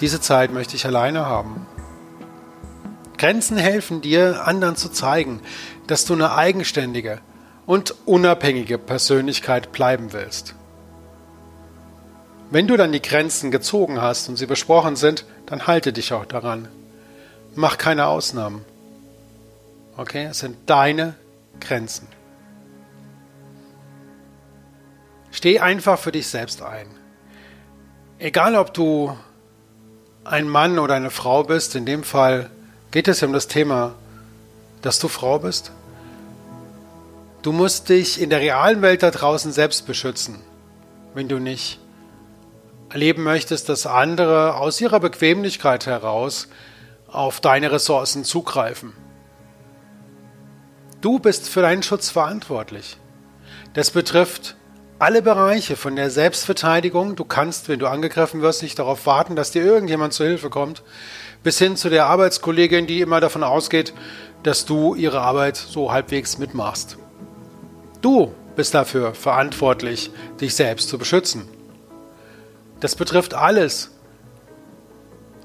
diese 0.00 0.20
Zeit 0.20 0.52
möchte 0.52 0.76
ich 0.76 0.84
alleine 0.84 1.24
haben. 1.24 1.66
Grenzen 3.16 3.56
helfen 3.56 4.02
dir, 4.02 4.46
anderen 4.46 4.76
zu 4.76 4.90
zeigen, 4.90 5.40
dass 5.86 6.04
du 6.04 6.12
eine 6.12 6.34
eigenständige 6.34 7.20
und 7.68 7.94
unabhängige 8.06 8.78
Persönlichkeit 8.78 9.72
bleiben 9.72 10.14
willst. 10.14 10.54
Wenn 12.50 12.66
du 12.66 12.78
dann 12.78 12.92
die 12.92 13.02
Grenzen 13.02 13.50
gezogen 13.50 14.00
hast 14.00 14.30
und 14.30 14.36
sie 14.36 14.46
besprochen 14.46 14.96
sind, 14.96 15.26
dann 15.44 15.66
halte 15.66 15.92
dich 15.92 16.14
auch 16.14 16.24
daran. 16.24 16.68
Mach 17.54 17.76
keine 17.76 18.06
Ausnahmen. 18.06 18.64
Okay, 19.98 20.28
es 20.30 20.38
sind 20.38 20.56
deine 20.64 21.14
Grenzen. 21.60 22.08
Steh 25.30 25.60
einfach 25.60 25.98
für 25.98 26.10
dich 26.10 26.26
selbst 26.26 26.62
ein. 26.62 26.86
Egal, 28.18 28.56
ob 28.56 28.72
du 28.72 29.14
ein 30.24 30.48
Mann 30.48 30.78
oder 30.78 30.94
eine 30.94 31.10
Frau 31.10 31.44
bist, 31.44 31.76
in 31.76 31.84
dem 31.84 32.02
Fall 32.02 32.48
geht 32.92 33.08
es 33.08 33.22
um 33.22 33.34
das 33.34 33.46
Thema, 33.46 33.94
dass 34.80 34.98
du 35.00 35.08
Frau 35.08 35.38
bist. 35.38 35.70
Du 37.42 37.52
musst 37.52 37.88
dich 37.88 38.20
in 38.20 38.30
der 38.30 38.40
realen 38.40 38.82
Welt 38.82 39.02
da 39.02 39.10
draußen 39.10 39.52
selbst 39.52 39.86
beschützen, 39.86 40.40
wenn 41.14 41.28
du 41.28 41.38
nicht 41.38 41.78
erleben 42.90 43.22
möchtest, 43.22 43.68
dass 43.68 43.86
andere 43.86 44.56
aus 44.56 44.80
ihrer 44.80 44.98
Bequemlichkeit 44.98 45.86
heraus 45.86 46.48
auf 47.06 47.40
deine 47.40 47.70
Ressourcen 47.70 48.24
zugreifen. 48.24 48.92
Du 51.00 51.20
bist 51.20 51.48
für 51.48 51.62
deinen 51.62 51.84
Schutz 51.84 52.10
verantwortlich. 52.10 52.96
Das 53.72 53.92
betrifft 53.92 54.56
alle 54.98 55.22
Bereiche 55.22 55.76
von 55.76 55.94
der 55.94 56.10
Selbstverteidigung. 56.10 57.14
Du 57.14 57.24
kannst, 57.24 57.68
wenn 57.68 57.78
du 57.78 57.86
angegriffen 57.86 58.42
wirst, 58.42 58.64
nicht 58.64 58.80
darauf 58.80 59.06
warten, 59.06 59.36
dass 59.36 59.52
dir 59.52 59.62
irgendjemand 59.62 60.12
zu 60.12 60.24
Hilfe 60.24 60.50
kommt, 60.50 60.82
bis 61.44 61.58
hin 61.58 61.76
zu 61.76 61.88
der 61.88 62.06
Arbeitskollegin, 62.06 62.88
die 62.88 63.00
immer 63.00 63.20
davon 63.20 63.44
ausgeht, 63.44 63.94
dass 64.42 64.64
du 64.64 64.96
ihre 64.96 65.20
Arbeit 65.20 65.56
so 65.56 65.92
halbwegs 65.92 66.38
mitmachst. 66.38 66.98
Du 68.00 68.32
bist 68.56 68.74
dafür 68.74 69.14
verantwortlich, 69.14 70.10
dich 70.40 70.54
selbst 70.54 70.88
zu 70.88 70.98
beschützen. 70.98 71.48
Das 72.80 72.94
betrifft 72.94 73.34
alles, 73.34 73.90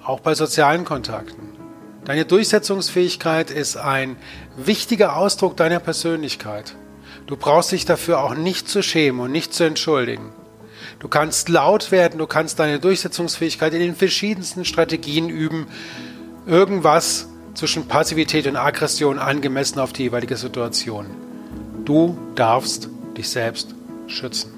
auch 0.03 0.19
bei 0.19 0.35
sozialen 0.35 0.85
Kontakten. 0.85 1.49
Deine 2.05 2.25
Durchsetzungsfähigkeit 2.25 3.49
ist 3.49 3.77
ein 3.77 4.17
wichtiger 4.57 5.15
Ausdruck 5.15 5.55
deiner 5.55 5.79
Persönlichkeit. 5.79 6.75
Du 7.27 7.37
brauchst 7.37 7.71
dich 7.71 7.85
dafür 7.85 8.21
auch 8.21 8.35
nicht 8.35 8.67
zu 8.67 8.83
schämen 8.83 9.21
und 9.21 9.31
nicht 9.31 9.53
zu 9.53 9.63
entschuldigen. 9.63 10.33
Du 10.99 11.07
kannst 11.07 11.49
laut 11.49 11.91
werden, 11.91 12.19
du 12.19 12.27
kannst 12.27 12.59
deine 12.59 12.79
Durchsetzungsfähigkeit 12.79 13.73
in 13.73 13.79
den 13.79 13.95
verschiedensten 13.95 14.65
Strategien 14.65 15.29
üben, 15.29 15.67
irgendwas 16.45 17.27
zwischen 17.53 17.87
Passivität 17.87 18.47
und 18.47 18.57
Aggression 18.57 19.17
angemessen 19.17 19.79
auf 19.79 19.93
die 19.93 20.03
jeweilige 20.03 20.35
Situation. 20.35 21.32
Du 21.85 22.17
darfst 22.35 22.89
dich 23.17 23.29
selbst 23.29 23.75
schützen. 24.07 24.53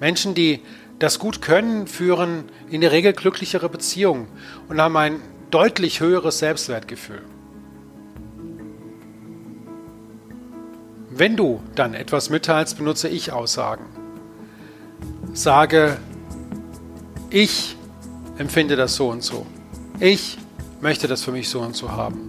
Menschen, 0.00 0.34
die 0.34 0.60
das 0.98 1.18
gut 1.18 1.40
können, 1.40 1.86
führen 1.86 2.44
in 2.68 2.80
der 2.80 2.92
Regel 2.92 3.12
glücklichere 3.12 3.68
Beziehungen 3.68 4.28
und 4.68 4.80
haben 4.80 4.96
ein 4.96 5.20
deutlich 5.50 6.00
höheres 6.00 6.38
Selbstwertgefühl. 6.38 7.22
Wenn 11.10 11.36
du 11.36 11.60
dann 11.74 11.94
etwas 11.94 12.28
mitteilst, 12.28 12.76
benutze 12.76 13.08
ich 13.08 13.32
Aussagen. 13.32 13.86
Sage, 15.32 15.96
ich 17.30 17.76
empfinde 18.36 18.76
das 18.76 18.96
so 18.96 19.08
und 19.08 19.22
so. 19.22 19.46
Ich 19.98 20.36
möchte 20.82 21.08
das 21.08 21.22
für 21.22 21.32
mich 21.32 21.48
so 21.48 21.60
und 21.60 21.74
so 21.74 21.92
haben. 21.92 22.28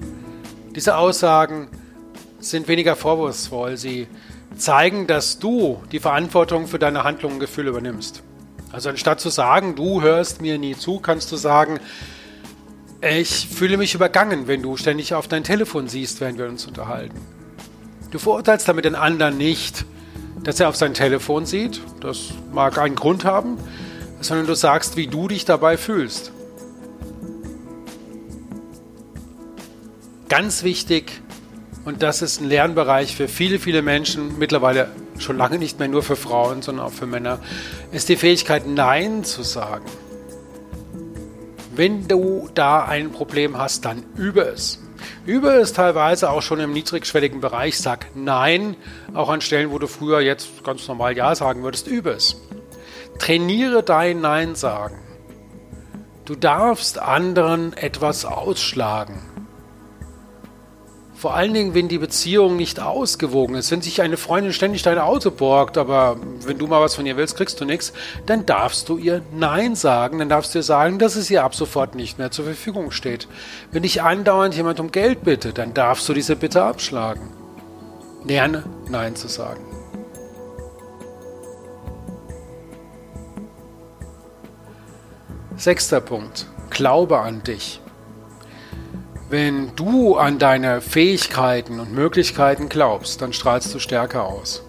Diese 0.74 0.96
Aussagen 0.96 1.68
sind 2.40 2.68
weniger 2.68 2.96
vorwurfsvoll. 2.96 3.78
Sie 3.78 4.08
zeigen, 4.56 5.08
dass 5.08 5.40
du 5.40 5.82
die 5.92 6.00
Verantwortung 6.00 6.68
für 6.68 6.80
deine 6.80 7.04
Handlungen 7.04 7.36
und 7.36 7.40
Gefühle 7.40 7.70
übernimmst. 7.70 8.24
Also 8.72 8.90
anstatt 8.90 9.20
zu 9.20 9.30
sagen, 9.30 9.76
du 9.76 10.02
hörst 10.02 10.42
mir 10.42 10.58
nie 10.58 10.76
zu, 10.76 11.00
kannst 11.00 11.32
du 11.32 11.38
sagen, 11.38 11.80
ich 13.02 13.48
fühle 13.48 13.78
mich 13.78 13.94
übergangen, 13.94 14.48
wenn 14.48 14.62
du 14.62 14.76
ständig 14.76 15.14
auf 15.14 15.28
dein 15.28 15.44
Telefon 15.44 15.88
siehst, 15.88 16.20
während 16.20 16.38
wir 16.38 16.48
uns 16.48 16.66
unterhalten. 16.66 17.20
Du 18.12 18.20
verurteilst 18.20 18.68
damit 18.68 18.86
den 18.86 18.96
anderen 18.96 19.38
nicht, 19.38 19.86
dass 20.44 20.60
er 20.60 20.70
auf 20.70 20.76
sein 20.76 20.94
Telefon 20.94 21.46
sieht, 21.46 21.82
das 22.00 22.30
mag 22.52 22.78
einen 22.78 22.96
Grund 22.96 23.26
haben, 23.26 23.58
sondern 24.22 24.48
du 24.48 24.56
sagst, 24.56 24.98
wie 24.98 25.08
du 25.08 25.28
dich 25.28 25.46
dabei 25.46 25.78
fühlst. 25.78 26.32
Ganz 30.30 30.64
wichtig, 30.64 31.22
und 31.88 32.04
das 32.04 32.22
ist 32.22 32.42
ein 32.42 32.50
Lernbereich 32.50 33.16
für 33.16 33.30
viele, 33.30 33.60
viele 33.60 33.82
Menschen, 33.82 34.38
mittlerweile 34.38 34.92
schon 35.20 35.38
lange 35.38 35.58
nicht 35.58 35.80
mehr 35.80 35.88
nur 35.88 36.04
für 36.04 36.18
Frauen, 36.18 36.62
sondern 36.62 36.86
auch 36.86 36.92
für 36.92 37.06
Männer, 37.06 37.40
ist 37.94 38.10
die 38.10 38.18
Fähigkeit, 38.18 38.68
Nein 38.68 39.24
zu 39.24 39.42
sagen. 39.42 39.86
Wenn 41.74 42.06
du 42.06 42.50
da 42.54 42.84
ein 42.84 43.14
Problem 43.14 43.58
hast, 43.58 43.86
dann 43.86 44.04
übe 44.18 44.42
es. 44.42 44.84
Übe 45.26 45.48
es 45.52 45.72
teilweise 45.72 46.30
auch 46.30 46.42
schon 46.42 46.60
im 46.60 46.74
niedrigschwelligen 46.74 47.40
Bereich. 47.40 47.78
Sag 47.80 48.08
Nein, 48.16 48.76
auch 49.14 49.30
an 49.30 49.40
Stellen, 49.40 49.72
wo 49.72 49.80
du 49.80 49.88
früher 49.88 50.20
jetzt 50.20 50.66
ganz 50.66 50.86
normal 50.90 51.16
Ja 51.16 51.36
sagen 51.36 51.64
würdest. 51.64 51.88
Übe 51.88 52.10
es. 52.10 52.36
Trainiere 53.18 53.82
dein 53.82 54.20
Nein 54.20 54.56
sagen. 54.56 54.98
Du 56.26 56.36
darfst 56.36 57.00
anderen 57.00 57.72
etwas 57.72 58.26
ausschlagen. 58.26 59.37
Vor 61.18 61.34
allen 61.34 61.52
Dingen, 61.56 61.74
wenn 61.74 61.88
die 61.88 61.98
Beziehung 61.98 62.58
nicht 62.58 62.80
ausgewogen 62.80 63.56
ist. 63.56 63.72
Wenn 63.72 63.82
sich 63.82 64.04
eine 64.04 64.18
Freundin 64.18 64.54
ständig 64.54 64.84
dein 64.84 65.00
Auto 65.00 65.32
borgt, 65.32 65.80
aber 65.80 66.18
wenn 66.46 66.60
du 66.60 66.68
mal 66.68 66.80
was 66.80 66.94
von 66.94 67.08
ihr 67.08 67.18
willst, 67.18 67.36
kriegst 67.36 67.60
du 67.60 67.66
nichts, 67.66 67.92
dann 68.28 68.46
darfst 68.46 68.88
du 68.88 68.98
ihr 68.98 69.24
Nein 69.34 69.76
sagen. 69.76 70.20
Dann 70.20 70.30
darfst 70.30 70.54
du 70.54 70.60
ihr 70.60 70.64
sagen, 70.64 71.00
dass 71.00 71.16
es 71.16 71.32
ihr 71.32 71.44
ab 71.44 71.56
sofort 71.56 71.96
nicht 71.96 72.20
mehr 72.20 72.30
zur 72.30 72.46
Verfügung 72.46 72.92
steht. 72.92 73.28
Wenn 73.72 73.82
dich 73.82 74.04
andauernd 74.04 74.54
jemand 74.54 74.80
um 74.80 74.92
Geld 74.92 75.24
bittet, 75.24 75.58
dann 75.58 75.74
darfst 75.74 76.08
du 76.08 76.14
diese 76.14 76.36
Bitte 76.36 76.62
abschlagen. 76.62 77.32
Lerne 78.24 78.66
Nein 78.88 79.16
zu 79.16 79.28
sagen. 79.28 79.66
Sechster 85.56 86.00
Punkt. 86.00 86.46
Glaube 86.70 87.18
an 87.18 87.42
dich. 87.42 87.82
Wenn 89.30 89.76
du 89.76 90.16
an 90.16 90.40
deine 90.40 90.80
Fähigkeiten 90.80 91.82
und 91.82 91.94
Möglichkeiten 91.94 92.70
glaubst, 92.70 93.22
dann 93.22 93.34
strahlst 93.34 93.74
du 93.76 93.80
stärker 93.80 94.24
aus. 94.24 94.64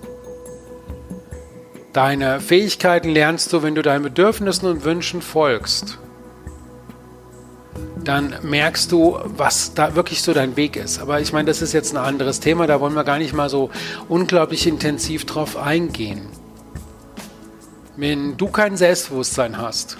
Deine 1.93 2.41
Fähigkeiten 2.41 3.09
lernst 3.09 3.53
du, 3.53 3.63
wenn 3.63 3.77
du 3.77 3.83
deinen 3.83 4.03
Bedürfnissen 4.03 4.69
und 4.69 4.85
Wünschen 4.85 5.23
folgst. 5.23 5.99
Dann 8.03 8.35
merkst 8.43 8.91
du, 8.91 9.19
was 9.25 9.75
da 9.75 9.95
wirklich 9.95 10.23
so 10.23 10.35
dein 10.35 10.57
Weg 10.57 10.77
ist. 10.77 11.01
Aber 11.01 11.21
ich 11.21 11.33
meine, 11.33 11.47
das 11.47 11.63
ist 11.63 11.73
jetzt 11.73 11.93
ein 11.93 11.97
anderes 11.97 12.41
Thema, 12.41 12.67
da 12.67 12.81
wollen 12.81 12.95
wir 12.95 13.05
gar 13.05 13.19
nicht 13.19 13.35
mal 13.35 13.49
so 13.49 13.71
unglaublich 14.09 14.67
intensiv 14.67 15.25
drauf 15.25 15.57
eingehen. 15.57 16.23
Wenn 17.97 18.37
du 18.37 18.49
kein 18.49 18.77
Selbstbewusstsein 18.77 19.59
hast, 19.59 19.99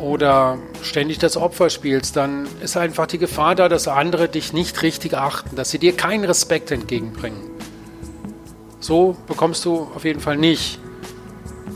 oder 0.00 0.58
ständig 0.82 1.18
das 1.18 1.36
Opfer 1.36 1.70
spielst, 1.70 2.16
dann 2.16 2.48
ist 2.62 2.76
einfach 2.76 3.06
die 3.06 3.18
Gefahr 3.18 3.54
da, 3.54 3.68
dass 3.68 3.86
andere 3.86 4.28
dich 4.28 4.52
nicht 4.52 4.82
richtig 4.82 5.14
achten, 5.14 5.56
dass 5.56 5.70
sie 5.70 5.78
dir 5.78 5.96
keinen 5.96 6.24
Respekt 6.24 6.70
entgegenbringen. 6.70 7.50
So 8.80 9.16
bekommst 9.26 9.64
du 9.66 9.88
auf 9.94 10.04
jeden 10.04 10.20
Fall 10.20 10.38
nicht, 10.38 10.78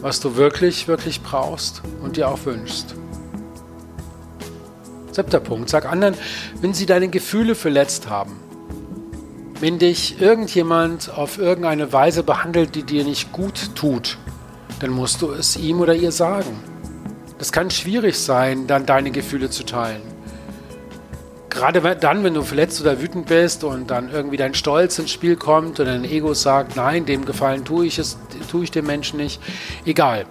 was 0.00 0.21
du 0.21 0.37
wirklich, 0.37 0.88
wirklich 0.88 1.23
brauchst 1.23 1.83
und 2.02 2.16
dir 2.16 2.28
auch 2.28 2.45
wünschst. 2.45 2.95
Siebter 5.12 5.40
Punkt. 5.40 5.69
Sag 5.69 5.85
anderen, 5.85 6.14
wenn 6.61 6.75
sie 6.75 6.87
deine 6.87 7.09
Gefühle 7.09 7.54
verletzt 7.54 8.09
haben. 8.09 8.40
Wenn 9.61 9.78
dich 9.78 10.21
irgendjemand 10.21 11.16
auf 11.16 11.38
irgendeine 11.38 11.93
Weise 11.93 12.23
behandelt, 12.23 12.75
die 12.75 12.83
dir 12.83 13.04
nicht 13.04 13.33
gut 13.33 13.76
tut, 13.76 14.19
dann 14.81 14.90
musst 14.90 15.23
du 15.23 15.31
es 15.31 15.57
ihm 15.57 15.81
oder 15.81 15.95
ihr 15.95 16.11
sagen. 16.11 16.74
Es 17.38 17.52
kann 17.52 17.70
schwierig 17.70 18.18
sein, 18.18 18.66
dann 18.66 18.86
deine 18.86 19.10
Gefühle 19.10 19.50
zu 19.50 19.64
teilen. 19.64 20.02
Gerade 21.50 21.96
dann, 21.96 22.24
wenn 22.24 22.34
du 22.34 22.42
verletzt 22.42 22.80
oder 22.80 23.00
wütend 23.00 23.26
bist 23.26 23.62
und 23.62 23.88
dann 23.88 24.10
irgendwie 24.10 24.36
dein 24.36 24.54
Stolz 24.54 24.98
ins 24.98 25.10
Spiel 25.10 25.36
kommt 25.36 25.78
und 25.78 25.86
dein 25.86 26.04
Ego 26.04 26.34
sagt, 26.34 26.74
nein, 26.74 27.06
dem 27.06 27.24
Gefallen 27.24 27.64
tue 27.64 27.86
ich 27.86 27.98
es, 27.98 28.18
tue 28.50 28.64
ich 28.64 28.70
dem 28.70 28.86
Menschen 28.86 29.18
nicht. 29.18 29.40
Egal. 29.84 30.26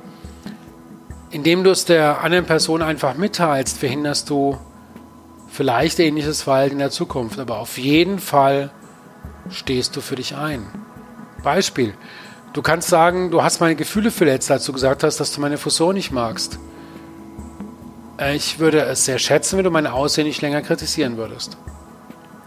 Indem 1.30 1.64
du 1.64 1.72
es 1.72 1.86
der 1.86 2.22
anderen 2.22 2.46
Person 2.46 2.82
einfach 2.82 3.16
mitteilst, 3.16 3.80
verhinderst 3.80 4.30
du 4.30 4.58
vielleicht 5.50 6.00
ähnliches 6.00 6.42
Verhalten 6.42 6.74
in 6.74 6.80
der 6.80 6.92
Zukunft, 6.92 7.40
aber 7.40 7.60
auf 7.60 7.78
jeden 7.78 8.20
Fall 8.20 8.72
stehst 9.50 9.96
du 9.96 10.02
für 10.02 10.16
dich 10.16 10.36
ein. 10.36 10.66
Beispiel. 11.42 11.94
Du 12.54 12.62
kannst 12.62 12.90
sagen, 12.90 13.32
du 13.32 13.44
hast 13.44 13.62
meine 13.62 13.76
Gefühle 13.76 14.12
verletzt, 14.12 14.52
als 14.52 14.66
du 14.66 14.74
gesagt 14.74 15.04
hast, 15.04 15.20
dass 15.20 15.34
du 15.34 15.42
meine 15.42 15.58
Frisur 15.58 15.94
nicht 15.94 16.12
magst. 16.12 16.60
Ich 18.20 18.60
würde 18.60 18.82
es 18.82 19.06
sehr 19.06 19.18
schätzen, 19.18 19.58
wenn 19.58 19.64
du 19.64 19.72
mein 19.72 19.88
Aussehen 19.88 20.28
nicht 20.28 20.42
länger 20.42 20.62
kritisieren 20.62 21.18
würdest. 21.18 21.58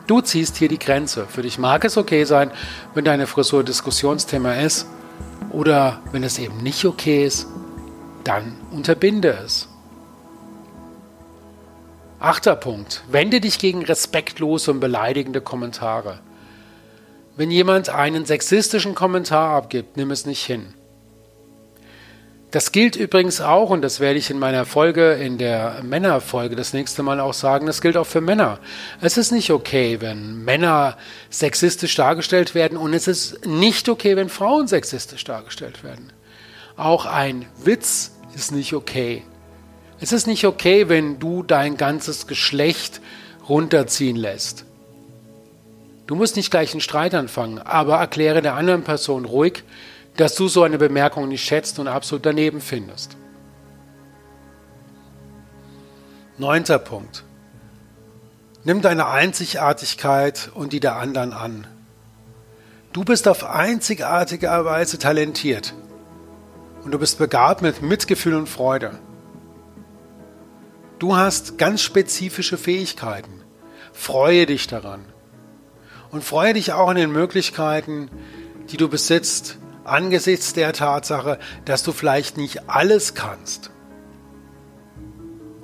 Du 0.07 0.21
ziehst 0.21 0.57
hier 0.57 0.69
die 0.69 0.79
Grenze. 0.79 1.27
Für 1.27 1.43
dich 1.43 1.59
mag 1.59 1.85
es 1.85 1.97
okay 1.97 2.25
sein, 2.25 2.53
wenn 2.95 3.05
deine 3.05 3.27
Frisur 3.27 3.65
Diskussionsthema 3.65 4.55
ist. 4.55 4.87
Oder 5.51 6.01
wenn 6.13 6.23
es 6.23 6.39
eben 6.39 6.59
nicht 6.59 6.85
okay 6.85 7.25
ist, 7.27 7.49
dann 8.23 8.57
unterbinde 8.71 9.37
es. 9.45 9.69
Achter 12.21 12.55
Punkt. 12.55 13.03
Wende 13.11 13.41
dich 13.41 13.59
gegen 13.59 13.85
respektlose 13.85 14.71
und 14.71 14.81
beleidigende 14.81 15.41
Kommentare. 15.41 16.21
Wenn 17.37 17.51
jemand 17.51 17.89
einen 17.89 18.25
sexistischen 18.25 18.95
Kommentar 18.95 19.57
abgibt, 19.57 19.97
nimm 19.97 20.13
es 20.13 20.27
nicht 20.27 20.45
hin. 20.45 20.75
Das 22.57 22.73
gilt 22.73 22.97
übrigens 22.97 23.43
auch, 23.43 23.69
und 23.69 23.83
das 23.83 24.01
werde 24.01 24.19
ich 24.19 24.31
in 24.31 24.39
meiner 24.39 24.65
Folge, 24.65 25.13
in 25.13 25.37
der 25.37 25.83
Männerfolge 25.83 26.57
das 26.57 26.73
nächste 26.73 27.03
Mal 27.03 27.21
auch 27.21 27.35
sagen, 27.35 27.67
das 27.67 27.83
gilt 27.83 27.99
auch 27.99 28.07
für 28.07 28.23
Männer. 28.23 28.61
Es 29.03 29.19
ist 29.19 29.31
nicht 29.31 29.51
okay, 29.51 30.01
wenn 30.01 30.43
Männer 30.43 30.97
sexistisch 31.29 31.97
dargestellt 31.97 32.55
werden 32.55 32.79
und 32.79 32.95
es 32.95 33.09
ist 33.09 33.45
nicht 33.45 33.91
okay, 33.91 34.17
wenn 34.17 34.31
Frauen 34.31 34.69
sexistisch 34.69 35.23
dargestellt 35.25 35.85
werden. 35.85 36.15
Auch 36.79 37.05
ein 37.05 37.45
Witz 37.63 38.13
ist 38.35 38.53
nicht 38.53 38.73
okay. 38.73 39.23
Es 40.01 40.13
ist 40.13 40.27
nicht 40.27 40.47
okay, 40.47 40.89
wenn 40.89 41.19
du 41.19 41.43
dein 41.43 41.77
ganzes 41.77 42.27
Geschlecht 42.27 43.03
runterziehen 43.47 44.17
lässt. 44.17 44.65
Du 46.07 46.15
musst 46.15 46.37
nicht 46.37 46.51
gleich 46.51 46.73
einen 46.73 46.81
Streit 46.81 47.15
anfangen, 47.15 47.59
aber 47.59 47.97
erkläre 47.97 48.41
der 48.41 48.55
anderen 48.55 48.83
Person 48.83 49.27
ruhig, 49.27 49.63
dass 50.17 50.35
du 50.35 50.49
so 50.49 50.63
eine 50.63 50.79
Bemerkung 50.79 51.29
nicht 51.29 51.45
schätzt 51.45 51.79
und 51.79 51.89
absolut 51.89 52.25
daneben 52.27 52.61
findest. 52.61 53.17
Neunter 56.39 56.79
Punkt. 56.79 57.25
Nimm 58.65 58.83
deine 58.83 59.07
Einzigartigkeit 59.07 60.51
und 60.55 60.73
die 60.73 60.81
der 60.81 60.97
anderen 60.97 61.33
an. 61.33 61.67
Du 62.93 63.05
bist 63.05 63.29
auf 63.29 63.45
einzigartige 63.45 64.49
Weise 64.49 64.99
talentiert 64.99 65.75
und 66.83 66.93
du 66.93 66.99
bist 66.99 67.19
begabt 67.19 67.63
mit 67.63 67.83
Mitgefühl 67.83 68.35
und 68.35 68.49
Freude. 68.49 68.99
Du 70.99 71.17
hast 71.17 71.59
ganz 71.59 71.83
spezifische 71.83 72.57
Fähigkeiten. 72.57 73.43
Freue 73.93 74.47
dich 74.47 74.67
daran. 74.67 75.05
Und 76.11 76.25
freue 76.25 76.55
dich 76.55 76.73
auch 76.73 76.89
an 76.89 76.97
den 76.97 77.13
Möglichkeiten, 77.13 78.11
die 78.71 78.79
du 78.79 78.89
besitzt, 78.89 79.59
angesichts 79.89 80.53
der 80.53 80.73
Tatsache, 80.73 81.39
dass 81.65 81.83
du 81.83 81.93
vielleicht 81.93 82.37
nicht 82.37 82.69
alles 82.69 83.15
kannst. 83.15 83.71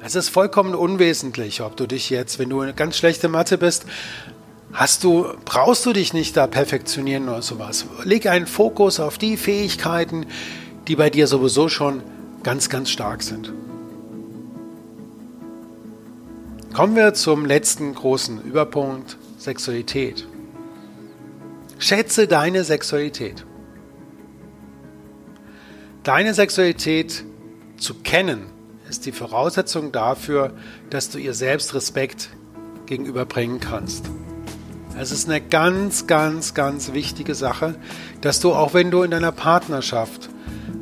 Es 0.05 0.17
ist 0.17 0.31
vollkommen 0.31 0.75
unwesentlich, 0.75 1.61
ob 1.61 1.76
du 1.76 1.87
dich 1.87 2.11
jetzt, 2.11 2.38
wenn 2.38 2.50
du 2.50 2.61
eine 2.61 2.75
ganz 2.75 2.97
schlechte 2.97 3.29
Mathe 3.29 3.57
bist, 3.57 3.87
hast 4.73 5.05
du, 5.05 5.26
brauchst 5.45 5.87
du 5.87 5.93
dich 5.93 6.12
nicht 6.12 6.37
da 6.37 6.47
perfektionieren 6.47 7.29
oder 7.29 7.42
sowas. 7.42 7.87
Leg 8.03 8.27
einen 8.27 8.46
Fokus 8.46 8.99
auf 8.99 9.16
die 9.18 9.37
Fähigkeiten, 9.37 10.27
die 10.88 10.96
bei 10.96 11.09
dir 11.09 11.29
sowieso 11.29 11.68
schon 11.68 12.03
ganz, 12.42 12.68
ganz 12.68 12.90
stark 12.90 13.23
sind. 13.23 13.53
Kommen 16.75 16.96
wir 16.96 17.14
zum 17.14 17.44
letzten 17.44 17.94
großen 17.94 18.42
Überpunkt, 18.42 19.18
Sexualität. 19.38 20.27
Schätze 21.79 22.27
deine 22.27 22.64
Sexualität. 22.64 23.44
Deine 26.05 26.35
Sexualität 26.35 27.23
zu 27.79 27.95
kennen 27.95 28.47
ist 28.91 29.07
die 29.07 29.12
Voraussetzung 29.12 29.93
dafür, 29.93 30.53
dass 30.91 31.11
du 31.11 31.19
ihr 31.19 31.33
selbst 31.33 31.75
Respekt 31.75 32.31
gegenüberbringen 32.87 33.61
kannst. 33.61 34.07
Es 34.99 35.12
ist 35.12 35.29
eine 35.29 35.41
ganz, 35.41 36.09
ganz, 36.09 36.55
ganz 36.55 36.93
wichtige 36.93 37.37
Sache, 37.37 37.77
dass 38.21 38.41
du, 38.41 38.53
auch 38.53 38.75
wenn 38.75 38.91
du 38.91 39.05
in 39.05 39.12
deiner 39.12 39.31
Partnerschaft 39.31 40.29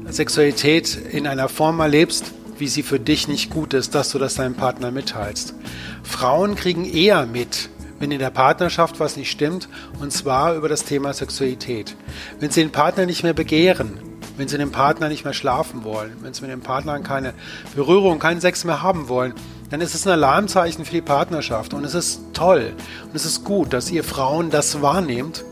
Sexualität 0.08 0.96
in 0.96 1.26
einer 1.26 1.50
Form 1.50 1.80
erlebst, 1.80 2.32
wie 2.56 2.68
sie 2.68 2.82
für 2.82 2.98
dich 2.98 3.28
nicht 3.28 3.50
gut 3.50 3.74
ist, 3.74 3.94
dass 3.94 4.10
du 4.10 4.18
das 4.18 4.36
deinem 4.36 4.54
Partner 4.54 4.90
mitteilst. 4.90 5.54
Frauen 6.02 6.56
kriegen 6.56 6.90
eher 6.90 7.26
mit, 7.26 7.68
wenn 7.98 8.10
in 8.10 8.20
der 8.20 8.30
Partnerschaft 8.30 9.00
was 9.00 9.18
nicht 9.18 9.30
stimmt, 9.30 9.68
und 10.00 10.14
zwar 10.14 10.56
über 10.56 10.70
das 10.70 10.84
Thema 10.84 11.12
Sexualität. 11.12 11.94
Wenn 12.38 12.50
sie 12.50 12.62
den 12.62 12.72
Partner 12.72 13.04
nicht 13.04 13.22
mehr 13.22 13.34
begehren, 13.34 14.09
wenn 14.40 14.48
sie 14.48 14.56
mit 14.56 14.62
dem 14.62 14.72
Partner 14.72 15.10
nicht 15.10 15.24
mehr 15.24 15.34
schlafen 15.34 15.84
wollen, 15.84 16.16
wenn 16.22 16.32
sie 16.32 16.40
mit 16.40 16.50
dem 16.50 16.62
Partner 16.62 16.98
keine 17.00 17.34
Berührung, 17.76 18.18
keinen 18.18 18.40
Sex 18.40 18.64
mehr 18.64 18.82
haben 18.82 19.10
wollen, 19.10 19.34
dann 19.68 19.82
ist 19.82 19.94
es 19.94 20.06
ein 20.06 20.12
Alarmzeichen 20.14 20.86
für 20.86 20.92
die 20.92 21.02
Partnerschaft. 21.02 21.74
Und 21.74 21.84
es 21.84 21.94
ist 21.94 22.22
toll 22.32 22.72
und 23.04 23.14
es 23.14 23.26
ist 23.26 23.44
gut, 23.44 23.74
dass 23.74 23.90
ihr 23.90 24.02
Frauen 24.02 24.48
das 24.48 24.80
wahrnehmt 24.80 25.44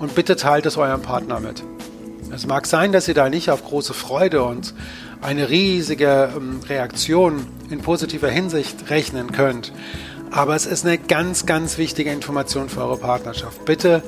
und 0.00 0.16
bitte 0.16 0.34
teilt 0.34 0.66
es 0.66 0.76
eurem 0.76 1.02
Partner 1.02 1.38
mit. 1.38 1.62
Es 2.34 2.48
mag 2.48 2.66
sein, 2.66 2.90
dass 2.90 3.06
ihr 3.06 3.14
da 3.14 3.28
nicht 3.28 3.48
auf 3.48 3.64
große 3.64 3.94
Freude 3.94 4.42
und 4.42 4.74
eine 5.22 5.48
riesige 5.48 6.30
ähm, 6.36 6.58
Reaktion 6.68 7.46
in 7.70 7.78
positiver 7.78 8.28
Hinsicht 8.28 8.90
rechnen 8.90 9.30
könnt. 9.30 9.72
Aber 10.32 10.56
es 10.56 10.66
ist 10.66 10.84
eine 10.84 10.98
ganz, 10.98 11.46
ganz 11.46 11.78
wichtige 11.78 12.10
Information 12.10 12.68
für 12.68 12.80
eure 12.80 12.98
Partnerschaft. 12.98 13.64
Bitte 13.64 14.02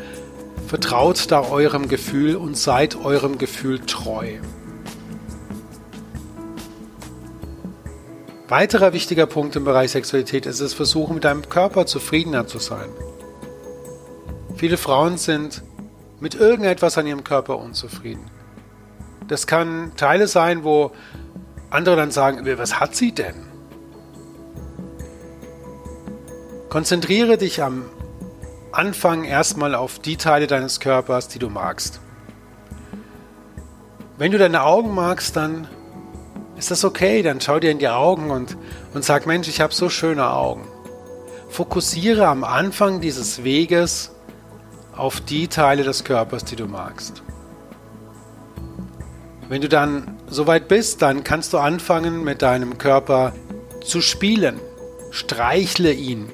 vertraut 0.67 1.31
da 1.31 1.43
eurem 1.43 1.89
Gefühl 1.89 2.37
und 2.37 2.57
seid 2.57 2.97
eurem 2.97 3.39
Gefühl 3.39 3.81
treu. 3.81 4.39
Weiterer 8.49 8.95
wichtiger 8.95 9.27
Punkt 9.27 9.57
im 9.57 9.65
Bereich 9.65 9.91
Sexualität 9.91 10.47
ist 10.47 10.61
es 10.61 10.73
Versuchen, 10.73 11.15
mit 11.15 11.25
deinem 11.25 11.49
Körper 11.49 11.85
zufriedener 11.85 12.47
zu 12.47 12.59
sein. 12.59 12.89
Viele 14.57 14.79
Frauen 14.79 15.19
sind 15.19 15.63
mit 16.19 16.35
irgendetwas 16.35 16.97
an 16.97 17.07
ihrem 17.07 17.25
Körper 17.25 17.59
unzufrieden. 17.59 18.25
Das 19.29 19.47
kann 19.47 19.93
Teile 19.97 20.27
sein, 20.27 20.65
wo 20.65 20.93
andere 21.71 21.97
dann 21.97 22.11
sagen, 22.11 22.41
was 22.59 22.81
hat 22.81 22.97
sie 22.97 23.13
denn? 23.13 23.35
Konzentriere 26.71 27.37
dich 27.37 27.63
am 27.63 27.85
Anfang 28.79 29.25
erstmal 29.25 29.75
auf 29.75 29.99
die 29.99 30.17
Teile 30.17 30.47
deines 30.47 30.79
Körpers, 30.79 31.27
die 31.27 31.41
du 31.41 31.49
magst. 31.51 32.01
Wenn 34.17 34.31
du 34.31 34.39
deine 34.39 34.63
Augen 34.63 34.95
magst, 34.95 35.35
dann 35.35 35.67
ist 36.57 36.71
das 36.71 36.85
okay. 36.85 37.23
Dann 37.23 37.41
schau 37.41 37.59
dir 37.59 37.73
in 37.73 37.81
die 37.81 37.89
Augen 37.89 38.31
und, 38.31 38.57
und 38.95 39.05
sag, 39.05 39.27
Mensch, 39.27 39.49
ich 39.49 39.61
habe 39.61 39.75
so 39.75 39.89
schöne 39.89 40.31
Augen. 40.31 40.65
Fokussiere 41.49 42.29
am 42.29 42.45
Anfang 42.45 43.01
dieses 43.01 43.43
Weges 43.43 44.13
auf 44.97 45.21
die 45.21 45.49
Teile 45.49 45.83
des 45.83 46.05
Körpers, 46.05 46.45
die 46.45 46.55
du 46.55 46.67
magst. 46.67 47.25
Wenn 49.49 49.61
du 49.61 49.69
dann 49.69 50.19
soweit 50.29 50.69
bist, 50.69 51.03
dann 51.03 51.25
kannst 51.25 51.53
du 51.53 51.59
anfangen 51.59 52.23
mit 52.23 52.43
deinem 52.43 52.79
Körper 52.79 53.33
zu 53.85 54.01
spielen. 54.01 54.61
Streichle 55.11 55.93
ihn. 55.93 56.31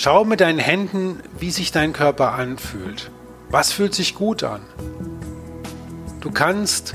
Schau 0.00 0.24
mit 0.24 0.40
deinen 0.40 0.60
Händen, 0.60 1.18
wie 1.40 1.50
sich 1.50 1.72
dein 1.72 1.92
Körper 1.92 2.34
anfühlt. 2.34 3.10
Was 3.50 3.72
fühlt 3.72 3.96
sich 3.96 4.14
gut 4.14 4.44
an? 4.44 4.60
Du 6.20 6.30
kannst 6.30 6.94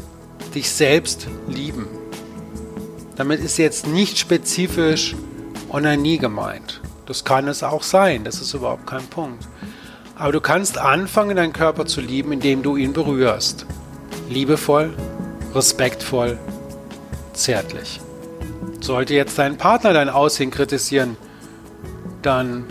dich 0.55 0.71
selbst 0.71 1.27
lieben. 1.45 1.89
Damit 3.17 3.41
ist 3.41 3.57
jetzt 3.57 3.87
nicht 3.87 4.17
spezifisch 4.17 5.17
Onanie 5.67 6.17
gemeint. 6.17 6.79
Das 7.05 7.25
kann 7.25 7.49
es 7.49 7.61
auch 7.61 7.83
sein, 7.83 8.23
das 8.23 8.39
ist 8.39 8.53
überhaupt 8.53 8.87
kein 8.87 9.05
Punkt. 9.07 9.49
Aber 10.15 10.31
du 10.31 10.39
kannst 10.39 10.77
anfangen, 10.77 11.35
deinen 11.35 11.51
Körper 11.51 11.85
zu 11.85 11.99
lieben, 11.99 12.31
indem 12.31 12.63
du 12.63 12.77
ihn 12.77 12.93
berührst 12.93 13.65
liebevoll, 14.29 14.93
respektvoll, 15.53 16.39
zärtlich. 17.33 17.99
Sollte 18.79 19.13
jetzt 19.13 19.37
dein 19.37 19.57
Partner 19.57 19.91
dein 19.91 20.07
Aussehen 20.07 20.51
kritisieren, 20.51 21.17
dann 22.21 22.65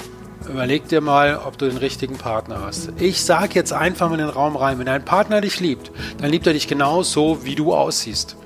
überleg 0.49 0.89
dir 0.89 1.01
mal, 1.01 1.41
ob 1.45 1.59
du 1.59 1.69
den 1.69 1.79
richtigen 1.79 2.17
Partner 2.17 2.61
hast. 2.65 2.93
Ich 2.99 3.23
sage 3.23 3.55
jetzt 3.55 3.73
einfach 3.73 4.09
mal 4.09 4.19
in 4.19 4.27
den 4.27 4.35
Raum 4.35 4.57
rein, 4.57 4.79
wenn 4.79 4.87
dein 4.87 5.05
Partner 5.05 5.41
dich 5.41 5.61
liebt, 5.61 5.91
dann 6.19 6.31
liebt 6.31 6.47
er 6.47 6.53
dich 6.53 6.69
genau 6.69 7.03
so, 7.03 7.45
wie 7.45 7.55
du 7.55 7.75
aussiehst. 7.75 8.37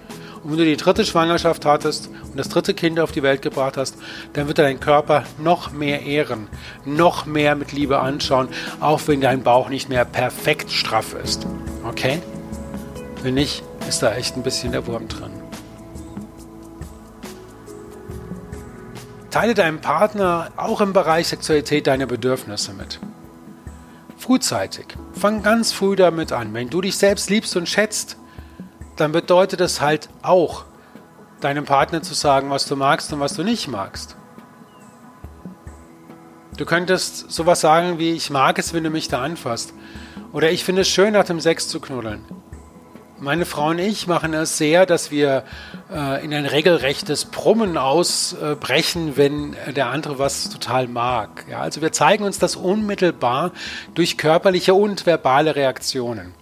Und 0.42 0.52
wenn 0.52 0.58
du 0.58 0.64
die 0.64 0.76
dritte 0.76 1.04
Schwangerschaft 1.04 1.64
hattest 1.64 2.08
und 2.08 2.36
das 2.36 2.48
dritte 2.48 2.72
Kind 2.72 3.00
auf 3.00 3.10
die 3.10 3.22
Welt 3.22 3.42
gebracht 3.42 3.76
hast, 3.76 3.96
dann 4.34 4.46
wird 4.46 4.58
er 4.58 4.66
deinen 4.66 4.80
Körper 4.80 5.24
noch 5.38 5.72
mehr 5.72 6.02
ehren, 6.02 6.48
noch 6.84 7.26
mehr 7.26 7.56
mit 7.56 7.72
Liebe 7.72 7.98
anschauen, 7.98 8.48
auch 8.80 9.00
wenn 9.06 9.20
dein 9.20 9.42
Bauch 9.42 9.68
nicht 9.68 9.88
mehr 9.88 10.04
perfekt 10.04 10.70
straff 10.70 11.14
ist. 11.14 11.46
Okay? 11.88 12.20
Wenn 13.22 13.34
nicht, 13.34 13.64
ist 13.88 14.02
da 14.02 14.14
echt 14.14 14.36
ein 14.36 14.42
bisschen 14.42 14.72
der 14.72 14.86
Wurm 14.86 15.08
drin. 15.08 15.45
Teile 19.36 19.52
deinem 19.52 19.82
Partner 19.82 20.50
auch 20.56 20.80
im 20.80 20.94
Bereich 20.94 21.28
Sexualität 21.28 21.86
deine 21.86 22.06
Bedürfnisse 22.06 22.72
mit. 22.72 23.00
Frühzeitig. 24.16 24.86
Fang 25.12 25.42
ganz 25.42 25.72
früh 25.72 25.94
damit 25.94 26.32
an. 26.32 26.54
Wenn 26.54 26.70
du 26.70 26.80
dich 26.80 26.96
selbst 26.96 27.28
liebst 27.28 27.54
und 27.54 27.68
schätzt, 27.68 28.16
dann 28.96 29.12
bedeutet 29.12 29.60
es 29.60 29.82
halt 29.82 30.08
auch, 30.22 30.64
deinem 31.42 31.66
Partner 31.66 32.00
zu 32.00 32.14
sagen, 32.14 32.48
was 32.48 32.64
du 32.64 32.76
magst 32.76 33.12
und 33.12 33.20
was 33.20 33.34
du 33.34 33.42
nicht 33.42 33.68
magst. 33.68 34.16
Du 36.56 36.64
könntest 36.64 37.30
sowas 37.30 37.60
sagen 37.60 37.98
wie, 37.98 38.12
ich 38.12 38.30
mag 38.30 38.58
es, 38.58 38.72
wenn 38.72 38.84
du 38.84 38.90
mich 38.90 39.08
da 39.08 39.20
anfasst. 39.20 39.74
Oder 40.32 40.50
ich 40.50 40.64
finde 40.64 40.80
es 40.80 40.88
schön, 40.88 41.12
nach 41.12 41.24
dem 41.24 41.40
Sex 41.40 41.68
zu 41.68 41.78
knuddeln. 41.78 42.24
Meine 43.18 43.44
Frau 43.44 43.68
und 43.68 43.80
ich 43.80 44.06
machen 44.06 44.32
es 44.32 44.56
sehr, 44.56 44.86
dass 44.86 45.10
wir 45.10 45.44
in 45.88 46.34
ein 46.34 46.46
regelrechtes 46.46 47.26
Brummen 47.26 47.78
ausbrechen, 47.78 49.16
wenn 49.16 49.54
der 49.76 49.86
andere 49.88 50.18
was 50.18 50.50
total 50.50 50.88
mag. 50.88 51.44
Ja, 51.48 51.60
also 51.60 51.80
wir 51.80 51.92
zeigen 51.92 52.24
uns 52.24 52.40
das 52.40 52.56
unmittelbar 52.56 53.52
durch 53.94 54.18
körperliche 54.18 54.74
und 54.74 55.06
verbale 55.06 55.54
Reaktionen. 55.54 56.34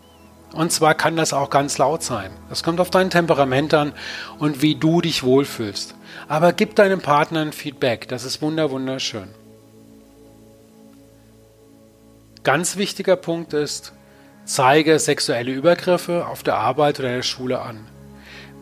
Und 0.55 0.73
zwar 0.73 0.95
kann 0.95 1.17
das 1.17 1.33
auch 1.33 1.51
ganz 1.51 1.79
laut 1.79 2.03
sein. 2.03 2.31
Das 2.49 2.63
kommt 2.63 2.81
auf 2.81 2.89
dein 2.89 3.11
Temperament 3.11 3.75
an 3.75 3.93
und 4.39 4.63
wie 4.63 4.77
du 4.77 5.01
dich 5.01 5.25
wohlfühlst. 5.25 5.95
Aber 6.29 6.53
gib 6.53 6.77
deinem 6.77 7.01
Partner 7.01 7.41
ein 7.41 7.53
Feedback. 7.53 8.09
Das 8.09 8.25
ist 8.25 8.41
wunder 8.41 8.71
wunderschön. 8.71 9.29
Ganz 12.45 12.77
wichtiger 12.77 13.17
Punkt 13.17 13.53
ist, 13.53 13.93
zeige 14.45 14.99
sexuelle 14.99 15.51
Übergriffe 15.51 16.27
auf 16.27 16.43
der 16.43 16.57
Arbeit 16.57 16.99
oder 17.01 17.09
in 17.09 17.17
der 17.17 17.23
Schule 17.23 17.61
an. 17.61 17.87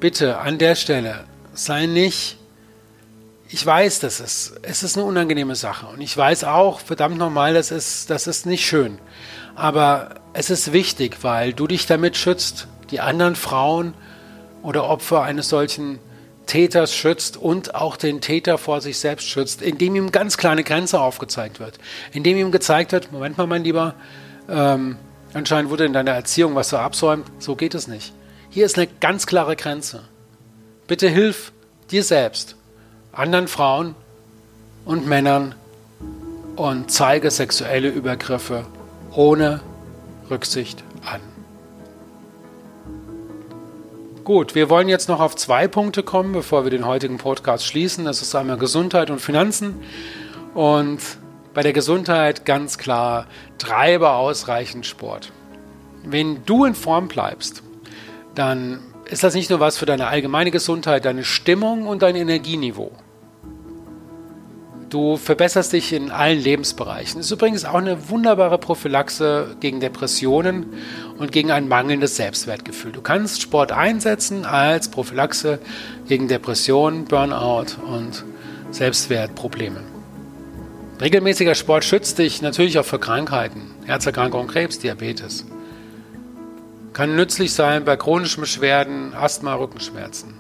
Bitte 0.03 0.39
an 0.39 0.59
der 0.59 0.75
Stelle 0.75 1.23
sei 1.55 1.87
nicht, 1.87 2.37
ich 3.49 3.65
weiß, 3.65 4.01
das 4.01 4.19
ist, 4.19 4.55
es 4.63 4.83
ist 4.83 4.97
eine 4.97 5.07
unangenehme 5.07 5.55
Sache 5.55 5.87
und 5.87 6.01
ich 6.01 6.17
weiß 6.17 6.43
auch, 6.43 6.81
verdammt 6.81 7.19
nochmal, 7.19 7.55
das 7.55 7.71
ist, 7.71 8.11
das 8.11 8.27
ist 8.27 8.45
nicht 8.45 8.67
schön. 8.67 8.99
Aber 9.55 10.17
es 10.33 10.51
ist 10.51 10.73
wichtig, 10.73 11.19
weil 11.23 11.53
du 11.53 11.69
dich 11.69 11.87
damit 11.87 12.17
schützt, 12.17 12.67
die 12.91 12.99
anderen 12.99 13.37
Frauen 13.37 13.95
oder 14.65 14.89
Opfer 14.89 15.23
eines 15.23 15.49
solchen 15.49 16.01
Täters 16.47 16.93
schützt 16.93 17.37
und 17.37 17.77
auch 17.77 17.97
den 17.97 18.21
Täter 18.21 18.59
vor 18.59 18.81
sich 18.81 18.99
selbst 18.99 19.29
schützt, 19.29 19.63
indem 19.63 19.95
ihm 19.95 20.11
ganz 20.11 20.37
kleine 20.37 20.65
Grenze 20.65 20.99
aufgezeigt 20.99 21.61
wird. 21.61 21.79
Indem 22.11 22.39
ihm 22.39 22.51
gezeigt 22.51 22.91
wird, 22.91 23.13
Moment 23.13 23.39
mal, 23.39 23.47
mein 23.47 23.63
Lieber, 23.63 23.95
ähm, 24.49 24.97
Anscheinend 25.35 25.71
wurde 25.71 25.87
in 25.87 25.93
deiner 25.93 26.11
Erziehung 26.11 26.55
was 26.55 26.69
so 26.69 26.77
absäumt. 26.77 27.27
So 27.39 27.57
geht 27.57 27.75
es 27.75 27.89
nicht. 27.89 28.13
Hier 28.55 28.67
ist 28.67 28.77
eine 28.77 28.87
ganz 28.87 29.25
klare 29.25 29.57
Grenze. 29.57 30.03
Bitte 30.87 31.09
hilf 31.09 31.53
dir 31.91 32.05
selbst, 32.05 32.55
anderen 33.11 33.49
Frauen 33.49 33.95
und 34.85 35.07
Männern 35.07 35.55
und 36.57 36.91
zeige 36.91 37.31
sexuelle 37.31 37.89
Übergriffe 37.89 38.67
ohne 39.11 39.63
Rücksicht 40.29 40.85
an. 41.03 41.23
Gut, 44.23 44.55
wir 44.55 44.69
wollen 44.69 44.89
jetzt 44.91 45.09
noch 45.09 45.21
auf 45.21 45.35
zwei 45.35 45.67
Punkte 45.67 46.03
kommen, 46.03 46.35
bevor 46.35 46.65
wir 46.65 46.71
den 46.71 46.85
heutigen 46.85 47.17
Podcast 47.17 47.65
schließen. 47.65 48.05
Das 48.05 48.21
ist 48.21 48.35
einmal 48.35 48.59
Gesundheit 48.59 49.09
und 49.09 49.23
Finanzen. 49.23 49.83
Und 50.53 51.01
bei 51.55 51.63
der 51.63 51.73
Gesundheit 51.73 52.45
ganz 52.45 52.77
klar, 52.77 53.29
treibe 53.57 54.11
ausreichend 54.11 54.85
Sport. 54.85 55.33
Wenn 56.05 56.45
du 56.45 56.67
in 56.67 56.75
Form 56.75 57.09
bleibst, 57.09 57.63
dann 58.35 58.81
ist 59.11 59.23
das 59.23 59.35
nicht 59.35 59.51
nur 59.51 59.61
was 59.61 59.77
für 59.77 59.87
deine 59.87 60.07
allgemeine 60.07 60.51
Gesundheit, 60.51 61.05
deine 61.05 61.25
Stimmung 61.25 61.87
und 61.87 62.03
dein 62.03 62.17
Energieniveau. 62.17 62.93
Du 64.89 65.17
verbesserst 65.17 65.73
dich 65.73 65.95
in 65.95 66.11
allen 66.11 66.39
Lebensbereichen. 66.39 67.17
Das 67.17 67.27
ist 67.27 67.33
übrigens 67.33 67.65
auch 67.65 67.77
eine 67.77 68.11
wunderbare 68.11 68.59
Prophylaxe 68.59 69.57
gegen 69.59 69.81
Depressionen 69.81 70.67
und 71.19 71.33
gegen 71.33 71.51
ein 71.51 71.67
mangelndes 71.67 72.17
Selbstwertgefühl. 72.17 72.93
Du 72.93 73.01
kannst 73.01 73.41
Sport 73.41 73.73
einsetzen 73.73 74.45
als 74.45 74.91
Prophylaxe 74.91 75.61
gegen 76.09 76.29
Depressionen, 76.29 77.07
Burnout 77.07 77.81
und 77.87 78.25
Selbstwertprobleme. 78.71 79.81
Regelmäßiger 81.01 81.55
Sport 81.55 81.85
schützt 81.85 82.19
dich 82.19 82.43
natürlich 82.43 82.79
auch 82.79 82.85
vor 82.85 83.01
Krankheiten, 83.01 83.71
Herzerkrankung, 83.87 84.47
Krebs, 84.47 84.79
Diabetes. 84.79 85.47
Kann 86.93 87.17
nützlich 87.17 87.55
sein 87.55 87.85
bei 87.85 87.97
chronischen 87.97 88.43
Beschwerden, 88.43 89.15
Asthma, 89.15 89.55
Rückenschmerzen. 89.55 90.35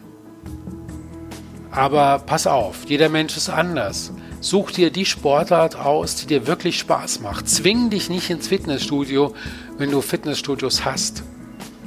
Aber 1.70 2.18
pass 2.18 2.46
auf, 2.46 2.84
jeder 2.86 3.08
Mensch 3.08 3.36
ist 3.36 3.48
anders. 3.48 4.12
Such 4.40 4.72
dir 4.72 4.90
die 4.90 5.06
Sportart 5.06 5.76
aus, 5.76 6.16
die 6.16 6.26
dir 6.26 6.46
wirklich 6.46 6.78
Spaß 6.78 7.20
macht. 7.20 7.48
Zwing 7.48 7.88
dich 7.88 8.10
nicht 8.10 8.28
ins 8.28 8.48
Fitnessstudio, 8.48 9.34
wenn 9.78 9.90
du 9.90 10.02
Fitnessstudios 10.02 10.84
hast. 10.84 11.22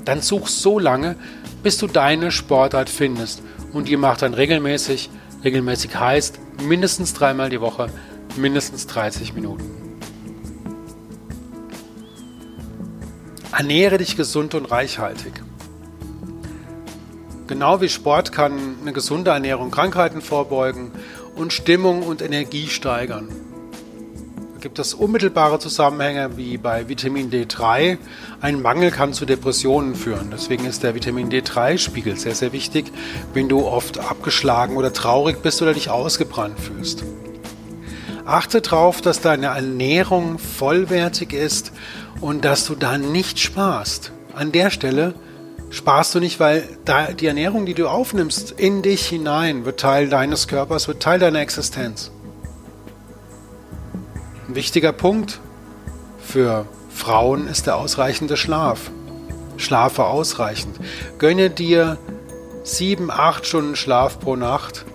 Dann 0.03 0.21
such 0.21 0.47
so 0.47 0.79
lange, 0.79 1.15
bis 1.61 1.77
du 1.77 1.85
deine 1.85 2.31
Sportart 2.31 2.89
findest. 2.89 3.43
Und 3.73 3.87
die 3.87 3.97
macht 3.97 4.23
dann 4.23 4.33
regelmäßig. 4.33 5.11
Regelmäßig 5.43 5.95
heißt 5.95 6.39
mindestens 6.63 7.13
dreimal 7.13 7.51
die 7.51 7.61
Woche 7.61 7.89
mindestens 8.37 8.87
30 8.87 9.33
Minuten. 9.33 9.84
Ernähre 13.57 13.97
dich 13.97 14.17
gesund 14.17 14.53
und 14.53 14.65
reichhaltig. 14.65 15.31
Genau 17.47 17.79
wie 17.79 17.87
Sport 17.87 18.33
kann 18.33 18.75
eine 18.81 18.91
gesunde 18.91 19.31
Ernährung 19.31 19.71
Krankheiten 19.71 20.21
vorbeugen 20.21 20.91
und 21.35 21.53
Stimmung 21.53 22.03
und 22.03 22.21
Energie 22.21 22.67
steigern. 22.67 23.29
Da 24.55 24.59
gibt 24.59 24.77
es 24.79 24.93
unmittelbare 24.93 25.59
Zusammenhänge 25.59 26.35
wie 26.35 26.57
bei 26.57 26.89
Vitamin 26.89 27.31
D3. 27.31 27.97
Ein 28.41 28.61
Mangel 28.61 28.91
kann 28.91 29.13
zu 29.13 29.25
Depressionen 29.25 29.95
führen. 29.95 30.31
Deswegen 30.31 30.65
ist 30.65 30.83
der 30.83 30.93
Vitamin 30.93 31.29
D3-Spiegel 31.29 32.17
sehr, 32.17 32.35
sehr 32.35 32.51
wichtig, 32.51 32.91
wenn 33.33 33.47
du 33.47 33.65
oft 33.65 33.99
abgeschlagen 33.99 34.75
oder 34.75 34.91
traurig 34.91 35.41
bist 35.41 35.61
oder 35.61 35.73
dich 35.73 35.89
ausgebrannt 35.89 36.59
fühlst. 36.59 37.05
Achte 38.25 38.61
darauf, 38.61 39.01
dass 39.01 39.21
deine 39.21 39.47
Ernährung 39.47 40.39
vollwertig 40.39 41.31
ist 41.31 41.71
und 42.21 42.45
dass 42.45 42.65
du 42.65 42.75
da 42.75 42.97
nicht 42.97 43.39
sparst. 43.39 44.11
An 44.33 44.51
der 44.51 44.69
Stelle 44.69 45.13
sparst 45.69 46.15
du 46.15 46.19
nicht, 46.19 46.39
weil 46.39 46.67
die 47.19 47.27
Ernährung, 47.27 47.65
die 47.65 47.73
du 47.73 47.87
aufnimmst, 47.87 48.51
in 48.51 48.81
dich 48.81 49.05
hinein 49.07 49.65
wird 49.65 49.79
Teil 49.79 50.09
deines 50.09 50.47
Körpers, 50.47 50.87
wird 50.87 51.01
Teil 51.01 51.19
deiner 51.19 51.39
Existenz. 51.39 52.11
Ein 54.47 54.55
wichtiger 54.55 54.91
Punkt 54.91 55.39
für 56.19 56.65
Frauen 56.89 57.47
ist 57.47 57.67
der 57.67 57.77
ausreichende 57.77 58.37
Schlaf. 58.37 58.91
Schlafe 59.57 60.05
ausreichend. 60.05 60.77
Gönne 61.17 61.49
dir 61.49 61.97
sieben, 62.63 63.09
acht 63.11 63.45
Stunden 63.45 63.75
Schlaf 63.75 64.19
pro 64.19 64.35
Nacht 64.35 64.85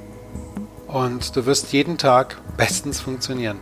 und 0.87 1.35
du 1.37 1.46
wirst 1.46 1.72
jeden 1.72 1.98
Tag 1.98 2.37
bestens 2.56 3.00
funktionieren. 3.00 3.59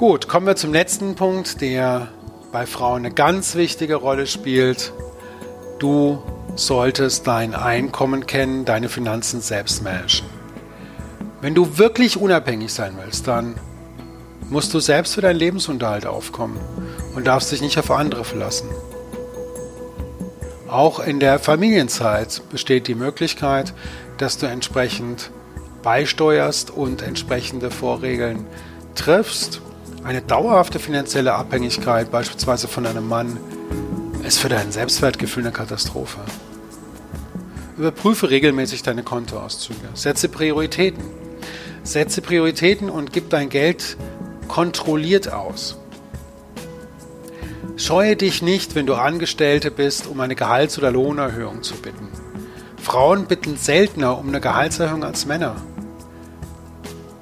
Gut, 0.00 0.28
kommen 0.28 0.46
wir 0.46 0.56
zum 0.56 0.72
letzten 0.72 1.14
Punkt, 1.14 1.60
der 1.60 2.08
bei 2.52 2.64
Frauen 2.64 3.04
eine 3.04 3.12
ganz 3.14 3.54
wichtige 3.54 3.96
Rolle 3.96 4.26
spielt. 4.26 4.94
Du 5.78 6.22
solltest 6.56 7.26
dein 7.26 7.54
Einkommen 7.54 8.24
kennen, 8.24 8.64
deine 8.64 8.88
Finanzen 8.88 9.42
selbst 9.42 9.82
managen. 9.82 10.26
Wenn 11.42 11.54
du 11.54 11.76
wirklich 11.76 12.16
unabhängig 12.16 12.72
sein 12.72 12.94
willst, 12.98 13.28
dann 13.28 13.56
musst 14.48 14.72
du 14.72 14.80
selbst 14.80 15.16
für 15.16 15.20
deinen 15.20 15.36
Lebensunterhalt 15.36 16.06
aufkommen 16.06 16.58
und 17.14 17.26
darfst 17.26 17.52
dich 17.52 17.60
nicht 17.60 17.76
auf 17.76 17.90
andere 17.90 18.24
verlassen. 18.24 18.70
Auch 20.66 21.00
in 21.00 21.20
der 21.20 21.38
Familienzeit 21.38 22.40
besteht 22.50 22.88
die 22.88 22.94
Möglichkeit, 22.94 23.74
dass 24.16 24.38
du 24.38 24.46
entsprechend 24.46 25.30
beisteuerst 25.82 26.70
und 26.70 27.02
entsprechende 27.02 27.70
Vorregeln 27.70 28.46
triffst. 28.94 29.60
Eine 30.02 30.22
dauerhafte 30.22 30.78
finanzielle 30.78 31.34
Abhängigkeit, 31.34 32.10
beispielsweise 32.10 32.68
von 32.68 32.86
einem 32.86 33.06
Mann, 33.06 33.38
ist 34.24 34.38
für 34.38 34.48
dein 34.48 34.72
Selbstwertgefühl 34.72 35.44
eine 35.44 35.52
Katastrophe. 35.52 36.20
Überprüfe 37.76 38.30
regelmäßig 38.30 38.82
deine 38.82 39.02
Kontoauszüge. 39.02 39.88
Setze 39.94 40.28
Prioritäten. 40.28 41.04
Setze 41.82 42.22
Prioritäten 42.22 42.88
und 42.88 43.12
gib 43.12 43.30
dein 43.30 43.50
Geld 43.50 43.96
kontrolliert 44.48 45.32
aus. 45.32 45.78
Scheue 47.76 48.16
dich 48.16 48.42
nicht, 48.42 48.74
wenn 48.74 48.86
du 48.86 48.94
Angestellte 48.94 49.70
bist, 49.70 50.06
um 50.06 50.20
eine 50.20 50.34
Gehalts- 50.34 50.76
oder 50.78 50.90
Lohnerhöhung 50.90 51.62
zu 51.62 51.74
bitten. 51.76 52.08
Frauen 52.82 53.26
bitten 53.26 53.56
seltener 53.56 54.18
um 54.18 54.28
eine 54.28 54.40
Gehaltserhöhung 54.40 55.04
als 55.04 55.26
Männer. 55.26 55.56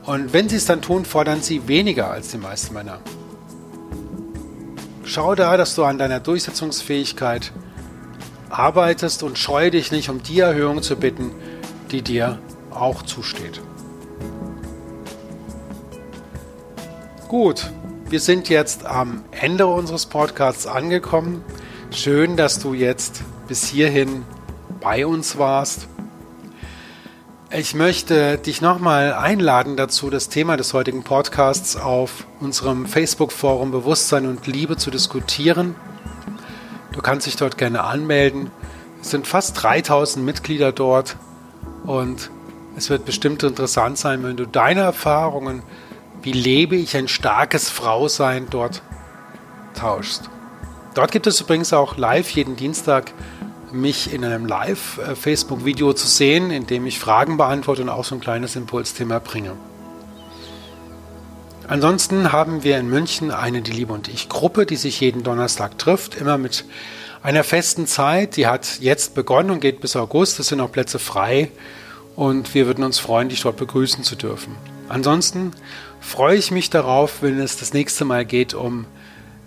Und 0.09 0.33
wenn 0.33 0.49
sie 0.49 0.57
es 0.57 0.65
dann 0.65 0.81
tun, 0.81 1.05
fordern 1.05 1.43
sie 1.43 1.69
weniger 1.69 2.11
als 2.11 2.31
die 2.31 2.39
meisten 2.39 2.73
Männer. 2.73 2.99
Schau 5.05 5.35
da, 5.35 5.59
dass 5.59 5.75
du 5.75 5.85
an 5.85 5.99
deiner 5.99 6.19
Durchsetzungsfähigkeit 6.19 7.53
arbeitest 8.49 9.23
und 9.23 9.37
scheue 9.37 9.71
dich 9.71 9.93
nicht, 9.93 10.09
um 10.09 10.23
die 10.23 10.41
Erhöhung 10.41 10.81
zu 10.81 10.97
bitten, 10.97 11.33
die 11.91 12.01
dir 12.01 12.39
auch 12.71 13.03
zusteht. 13.03 13.61
Gut, 17.29 17.71
wir 18.09 18.21
sind 18.21 18.49
jetzt 18.49 18.87
am 18.87 19.25
Ende 19.31 19.67
unseres 19.67 20.07
Podcasts 20.07 20.67
angekommen. 20.67 21.45
Schön, 21.91 22.39
dass 22.39 22.61
du 22.61 22.73
jetzt 22.73 23.21
bis 23.47 23.67
hierhin 23.67 24.25
bei 24.81 25.07
uns 25.07 25.37
warst. 25.37 25.87
Ich 27.51 27.75
möchte 27.75 28.37
dich 28.37 28.61
nochmal 28.61 29.15
einladen 29.15 29.79
dazu, 29.79 30.11
das 30.11 30.29
Thema 30.29 30.59
des 30.59 30.75
heutigen 30.75 31.03
Podcasts 31.03 31.77
auf 31.77 32.27
unserem 32.41 32.85
Facebook-Forum 32.85 33.71
Bewusstsein 33.71 34.27
und 34.27 34.47
Liebe 34.47 34.77
zu 34.77 34.91
diskutieren. 34.91 35.75
Du 36.93 37.01
kannst 37.01 37.27
dich 37.27 37.37
dort 37.37 37.57
gerne 37.57 37.85
anmelden. 37.85 38.51
Es 39.01 39.13
sind 39.13 39.27
fast 39.27 39.63
3000 39.63 40.27
Mitglieder 40.27 40.73
dort 40.73 41.17
und 41.85 42.31
es 42.77 42.91
wird 42.91 43.07
bestimmt 43.07 43.43
interessant 43.43 43.97
sein, 43.97 44.23
wenn 44.25 44.37
du 44.37 44.47
deine 44.47 44.81
Erfahrungen, 44.81 45.63
wie 46.21 46.33
lebe 46.33 46.77
ich 46.77 46.99
ein 46.99 47.09
starkes 47.09 47.71
Frausein, 47.71 48.49
dort 48.51 48.83
tauschst. 49.73 50.29
Dort 50.93 51.13
gibt 51.13 51.27
es 51.27 51.41
übrigens 51.41 51.73
auch 51.73 51.97
live 51.97 52.29
jeden 52.29 52.57
Dienstag 52.57 53.15
mich 53.73 54.13
in 54.13 54.25
einem 54.25 54.47
Live-Facebook-Video 54.47 55.93
zu 55.93 56.07
sehen, 56.07 56.51
in 56.51 56.67
dem 56.67 56.87
ich 56.87 56.99
Fragen 56.99 57.37
beantworte 57.37 57.83
und 57.83 57.89
auch 57.89 58.05
so 58.05 58.15
ein 58.15 58.21
kleines 58.21 58.57
Impulsthema 58.57 59.19
bringe. 59.19 59.53
Ansonsten 61.67 62.33
haben 62.33 62.65
wir 62.65 62.79
in 62.79 62.89
München 62.89 63.31
eine 63.31 63.61
Die 63.61 63.73
Liebe 63.73 63.93
und 63.93 64.09
ich 64.09 64.29
Gruppe, 64.29 64.65
die 64.65 64.77
sich 64.77 65.01
jeden 65.01 65.23
Donnerstag 65.23 65.79
trifft, 65.79 66.15
immer 66.15 66.39
mit 66.39 66.65
einer 67.23 67.45
festen 67.45 67.87
Zeit. 67.87 68.37
Die 68.37 68.47
hat 68.47 68.79
jetzt 68.81 69.15
begonnen 69.15 69.51
und 69.51 69.61
geht 69.61 69.81
bis 69.81 69.95
August. 69.95 70.41
Es 70.41 70.49
sind 70.49 70.61
auch 70.61 70.73
Plätze 70.73 70.99
frei 70.99 71.51
und 72.17 72.55
wir 72.55 72.67
würden 72.67 72.85
uns 72.85 72.99
freuen, 72.99 73.29
dich 73.29 73.43
dort 73.43 73.59
begrüßen 73.59 74.03
zu 74.03 74.17
dürfen. 74.17 74.57
Ansonsten 74.89 75.53
freue 76.01 76.37
ich 76.37 76.51
mich 76.51 76.71
darauf, 76.71 77.21
wenn 77.21 77.39
es 77.39 77.59
das 77.59 77.75
nächste 77.75 78.07
Mal 78.07 78.25
geht 78.25 78.55
um, 78.55 78.87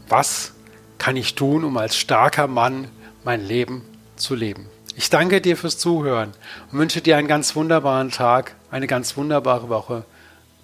was 0.08 0.52
kann 1.00 1.16
ich 1.18 1.34
tun, 1.34 1.64
um 1.64 1.76
als 1.78 1.98
starker 1.98 2.48
Mann 2.48 2.88
mein 3.24 3.44
Leben 3.44 3.82
zu 4.22 4.36
leben. 4.36 4.68
Ich 4.96 5.10
danke 5.10 5.42
dir 5.42 5.58
fürs 5.58 5.78
Zuhören 5.78 6.34
und 6.72 6.80
wünsche 6.80 7.02
dir 7.02 7.18
einen 7.18 7.28
ganz 7.28 7.56
wunderbaren 7.56 8.12
Tag, 8.12 8.56
eine 8.70 8.88
ganz 8.88 9.18
wunderbare 9.18 9.70
Woche. 9.70 10.04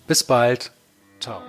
Bis 0.07 0.23
bald. 0.23 0.71
Ciao. 1.19 1.41